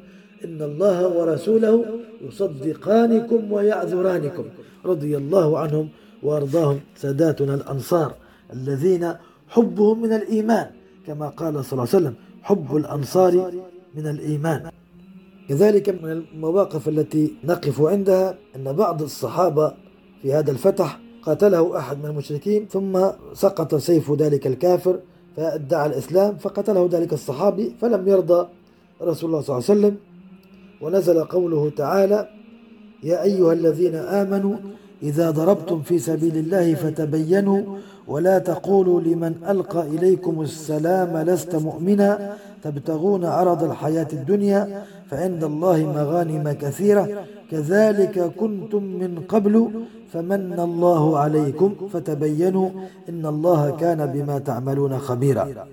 [0.45, 1.85] إن الله ورسوله
[2.21, 4.45] يصدقانكم ويعذرانكم
[4.85, 5.89] رضي الله عنهم
[6.23, 8.15] وأرضاهم ساداتنا الأنصار
[8.53, 9.15] الذين
[9.49, 10.71] حبهم من الإيمان
[11.07, 13.53] كما قال صلى الله عليه وسلم حب الأنصار
[13.95, 14.71] من الإيمان
[15.49, 19.73] كذلك من المواقف التي نقف عندها أن بعض الصحابة
[20.23, 25.01] في هذا الفتح قاتله أحد من المشركين ثم سقط سيف ذلك الكافر
[25.37, 28.49] فادعى الإسلام فقتله ذلك الصحابي فلم يرضى
[29.03, 29.97] رسول الله صلى الله عليه وسلم
[30.81, 32.29] ونزل قوله تعالى
[33.03, 34.57] يا أيها الذين آمنوا
[35.03, 37.61] إذا ضربتم في سبيل الله فتبينوا
[38.09, 46.53] ولا تقولوا لمن ألقى إليكم السلام لست مؤمنا تبتغون عرض الحياة الدنيا فعند الله مغانم
[46.53, 47.25] كثيرة.
[47.51, 49.71] كذلك كنتم من قبل
[50.13, 52.69] فمن الله عليكم فتبينوا
[53.09, 55.67] إن الله كان بما تعملون خبيرا.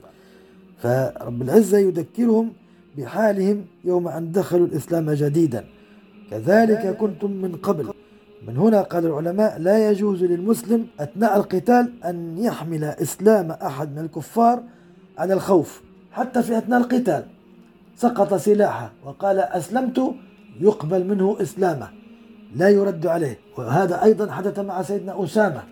[0.77, 2.51] فرب العزة يذكرهم
[2.97, 5.65] بحالهم يوم أن دخلوا الإسلام جديدا.
[6.31, 7.93] كذلك كنتم من قبل.
[8.47, 14.63] من هنا قال العلماء لا يجوز للمسلم أثناء القتال أن يحمل إسلام أحد من الكفار
[15.17, 15.81] على الخوف
[16.11, 17.23] حتى في أثناء القتال.
[17.95, 20.15] سقط سلاحه وقال أسلمت
[20.59, 21.89] يقبل منه إسلامه.
[22.55, 23.39] لا يرد عليه.
[23.57, 25.63] وهذا أيضا حدث مع سيدنا أسامة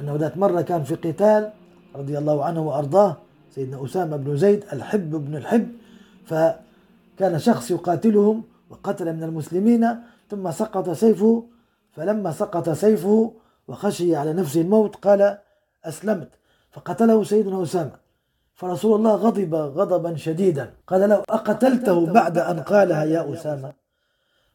[0.00, 1.50] أنه ذات مرة كان في قتال
[1.96, 3.16] رضي الله عنه وأرضاه
[3.54, 5.68] سيدنا أسامة بن زيد الحب بن الحب.
[7.22, 9.88] فكان شخص يقاتلهم وقتل من المسلمين
[10.30, 11.46] ثم سقط سيفه
[11.92, 13.34] فلما سقط سيفه
[13.68, 15.38] وخشي على نفسه الموت قال
[15.84, 16.28] أسلمت
[16.72, 17.92] فقتله سيدنا أسامة.
[18.54, 20.74] فرسول الله غضب غضبا شديدا.
[20.86, 23.72] قال له أقتلته بعد أن قالها يا أسامة؟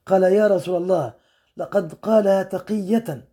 [0.05, 1.13] قال يا رسول الله
[1.57, 3.27] لقد قالها تقية.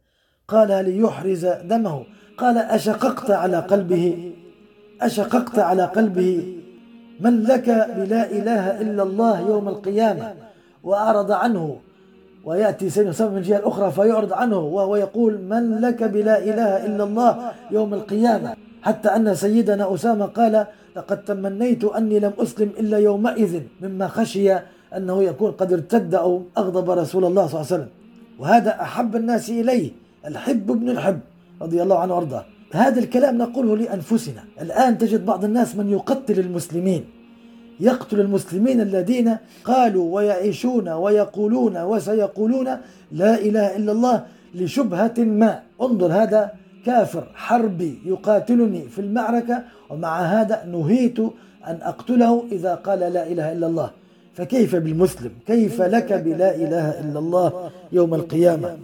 [0.49, 2.07] قالها ليحرز دمه.
[2.39, 4.35] قال أشققت على قلبه.
[5.01, 6.54] أشققت على قلبه.
[7.21, 10.35] من لك بلا إله إلا الله يوم القيامة
[10.83, 11.77] وأعرض عنه
[12.45, 17.05] ويأتي سيدنا أسامة من الجهة الأخرى فيعرض عنه وهو يقول من لك بلا إله إلا
[17.05, 18.57] الله يوم القيامة.
[18.83, 24.53] حتى أن سيدنا أسامة قال لقد تمنيت أني لم أسلم إلا يومئذ مما خشي
[24.97, 27.89] أنه يكون قد ارتد أو أغضب رسول الله صلى الله عليه وسلم.
[28.39, 29.91] وهذا أحب الناس إليه
[30.27, 31.21] الحب ابن الحب
[31.63, 32.45] رضي الله عنه وأرضاه.
[32.75, 34.45] هذا الكلام نقوله لأنفسنا.
[34.61, 37.05] الآن تجد بعض الناس من يقتل المسلمين.
[37.81, 42.69] يقتل المسلمين الذين قالوا ويعيشون ويقولون وسيقولون
[43.13, 45.61] لا إله إلا الله لشبهة ما.
[45.83, 46.53] انظر هذا
[46.87, 51.19] كافر حربي يقاتلني في المعركة ومع هذا نهيت
[51.67, 53.91] أن أقتله إذا قال لا إله إلا الله.
[54.35, 58.77] فكيف بالمسلم؟ كيف لك بلا إله إلا الله يوم القيامة؟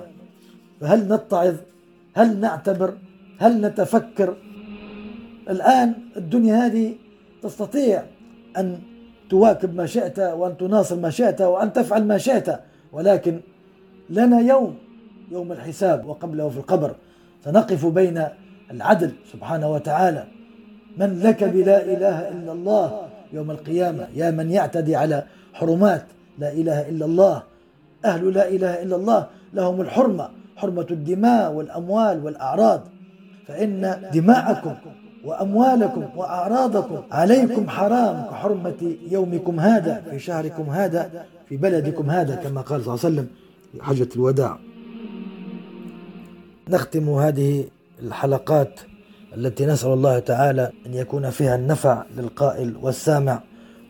[0.80, 1.54] فهل نتعظ؟
[2.14, 2.94] هل نعتبر؟
[3.40, 4.36] هل نتفكر
[5.50, 6.94] الآن الدنيا هذه
[7.42, 8.02] تستطيع
[8.58, 8.78] أن
[9.30, 12.60] تواكب ما شئت وأن تناصر ما شئت وأن تفعل ما شئت؟
[12.92, 13.40] ولكن
[14.10, 14.78] لنا يوم
[15.30, 16.94] يوم الحساب وقبله في القبر.
[17.44, 18.24] سنقف بين
[18.70, 20.24] العدل سبحانه وتعالى.
[20.96, 26.04] من لك بلا إله إلا الله يوم القيامة؟ يا من يعتدي على حرمات
[26.38, 27.42] لا إله إلا الله.
[28.04, 32.80] أهل لا إله إلا الله لهم الحرمة حرمة الدماء والأموال والأعراض.
[33.50, 34.74] فإن دماءكم
[35.24, 42.84] وأموالكم وأعراضكم عليكم حرام كحرمة يومكم هذا في شهركم هذا في بلدكم هذا كما قال
[42.84, 43.28] صلى الله عليه وسلم
[43.72, 44.58] في حجة الوداع.
[46.68, 47.64] نختم هذه
[48.02, 48.80] الحلقات
[49.36, 53.42] التي نسأل الله تعالى أن يكون فيها النفع للقائل والسامع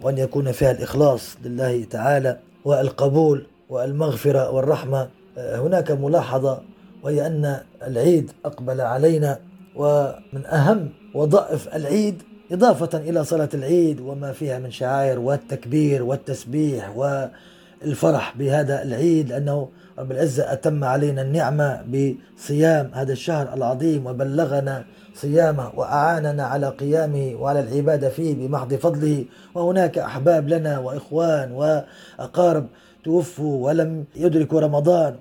[0.03, 5.09] وأن يكون فيها الإخلاص لله تعالى والقبول والمغفرة والرحمة.
[5.37, 6.61] هناك ملاحظة
[7.03, 9.39] وهي أن العيد أقبل علينا.
[9.77, 18.37] ومن أهم وظائف العيد إضافة إلى صلاة العيد وما فيها من شعائر والتكبير والتسبيح والفرح
[18.39, 19.69] بهذا العيد لأنه
[19.99, 27.61] رب العزة أتم علينا النعمة بصيام هذا الشهر العظيم وبلغنا صيامه وأعاننا على قيامه وعلى
[27.61, 32.67] العبادة فيه بمحض فضله وهناك أحباب لنا وإخوان وأقارب
[33.05, 35.15] توفوا ولم يدركوا رمضان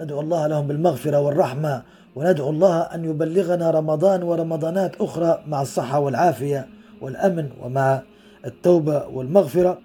[0.00, 1.82] ندعو الله لهم بالمغفرة والرحمة
[2.16, 6.68] وندعو الله أن يبلغنا رمضان ورمضانات أخرى مع الصحة والعافية
[7.00, 8.02] والأمن ومع
[8.46, 9.78] التوبة والمغفرة.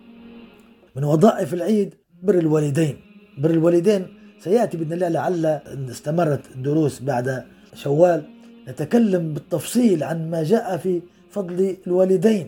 [0.95, 2.95] من وظائف العيد بر الوالدين.
[3.37, 4.07] بر الوالدين
[4.39, 5.45] سيأتي بإذن الله لعل
[5.91, 7.43] استمرت الدروس بعد
[7.75, 8.23] شوال.
[8.67, 12.47] نتكلم بالتفصيل عن ما جاء في فضل الوالدين.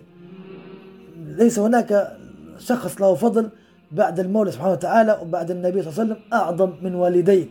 [1.25, 2.17] ليس هناك
[2.59, 3.49] شخص له فضل
[3.91, 7.49] بعد المولى سبحانه وتعالى وبعد النبي صلى الله عليه وسلم أعظم من والديك.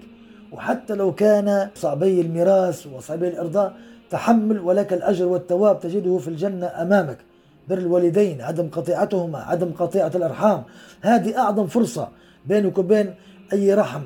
[0.52, 3.74] وحتى لو كان صعبي الميراث وصعبي الإرضاء
[4.10, 7.18] تحمل ولك الأجر والثواب تجده في الجنة أمامك.
[7.68, 10.62] بر الوالدين عدم قطيعتهما عدم قطيعة الأرحام.
[11.00, 12.08] هذه أعظم فرصة
[12.46, 13.14] بينك وبين
[13.52, 14.02] أي رحم.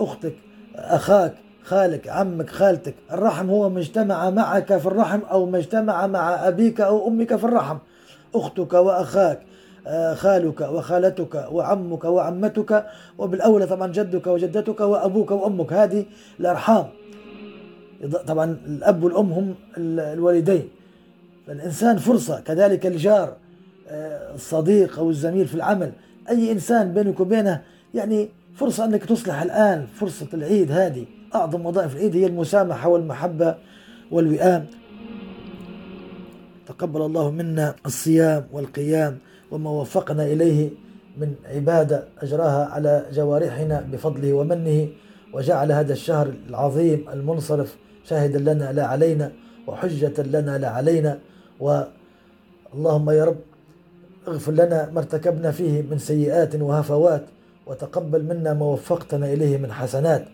[0.00, 0.34] أختك
[0.76, 2.94] أخاك خالك عمك خالتك.
[3.12, 7.44] الرحم هو ما اجتمع معك في الرحم أو ما اجتمع مع أبيك أو أمك في
[7.44, 7.76] الرحم.
[8.34, 9.40] أختك وأخاك
[10.14, 12.86] خالك وخالتك وعمك وعمتك
[13.18, 15.72] وبالأولى طبعا جدك وجدتك وأبوك وأمك.
[15.72, 16.04] هذه
[16.40, 16.86] الأرحام.
[18.26, 20.68] طبعا الأب والأم هم الوالدين.
[21.46, 23.36] فالإنسان فرصة كذلك الجار
[23.88, 25.92] آه، الصديق أو الزميل في العمل.
[26.28, 27.62] أي إنسان بينك وبينه
[27.94, 31.04] يعني فرصة أنك تصلح الآن فرصة العيد هذه.
[31.34, 33.54] أعظم وظائف العيد هي المسامحة والمحبة
[34.10, 34.66] والوئام.
[36.66, 39.18] تقبل الله منا الصيام والقيام.
[39.50, 40.70] وما وفقنا إليه
[41.18, 44.88] من عبادة أجراها على جوارحنا بفضله ومنه
[45.32, 49.32] وجعل هذا الشهر العظيم المنصرف شاهدا لنا لا علينا
[49.66, 51.18] وحجة لنا لا علينا.
[52.74, 53.36] اللهم يا رب
[54.28, 57.24] اغفر لنا ما ارتكبنا فيه من سيئات وهفوات
[57.66, 60.24] وتقبل منا ما وفقتنا إليه من حسنات.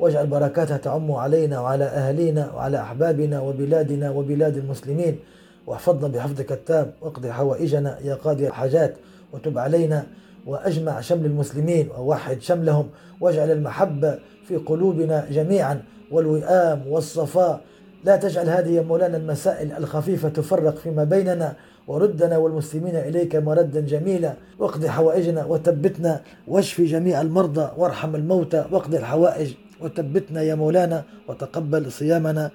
[0.00, 5.18] واجعل بركاتها تعم علينا وعلى أهلينا وعلى أحبابنا وبلادنا وبلاد المسلمين.
[5.66, 8.94] واحفظنا بحفظك التام واقضي حوائجنا يا قاضي الحاجات
[9.32, 10.06] وتب علينا
[10.46, 12.88] وأجمع شمل المسلمين ووحد شملهم
[13.20, 17.60] واجعل المحبة في قلوبنا جميعا والوئام والصفاء.
[18.04, 21.56] لا تجعل هذه يا مولانا المسائل الخفيفة تفرق فيما بيننا
[21.86, 24.34] وردنا والمسلمين إليك مردا جميلا.
[24.58, 28.64] واقض حوائجنا وثبتنا واشفي جميع المرضى وارحم الموتى.
[28.70, 32.50] واقض الحوائج وثبتنا يا مولانا وتقبل صيامنا.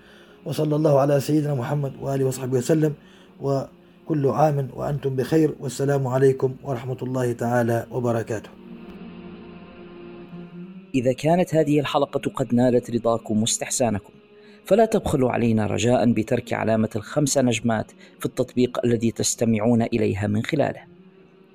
[0.46, 2.94] وصلى الله على سيدنا محمد وآله وصحبه وسلم
[3.42, 8.50] وكل عام وأنتم بخير والسلام عليكم ورحمة الله تعالى وبركاته.
[10.96, 14.14] إذا كانت هذه الحلقة قد نالت رضاكم واستحسانكم
[14.66, 20.99] فلا تبخلوا علينا رجاء بترك علامة الخمس نجمات في التطبيق الذي تستمعون إليها من خلاله.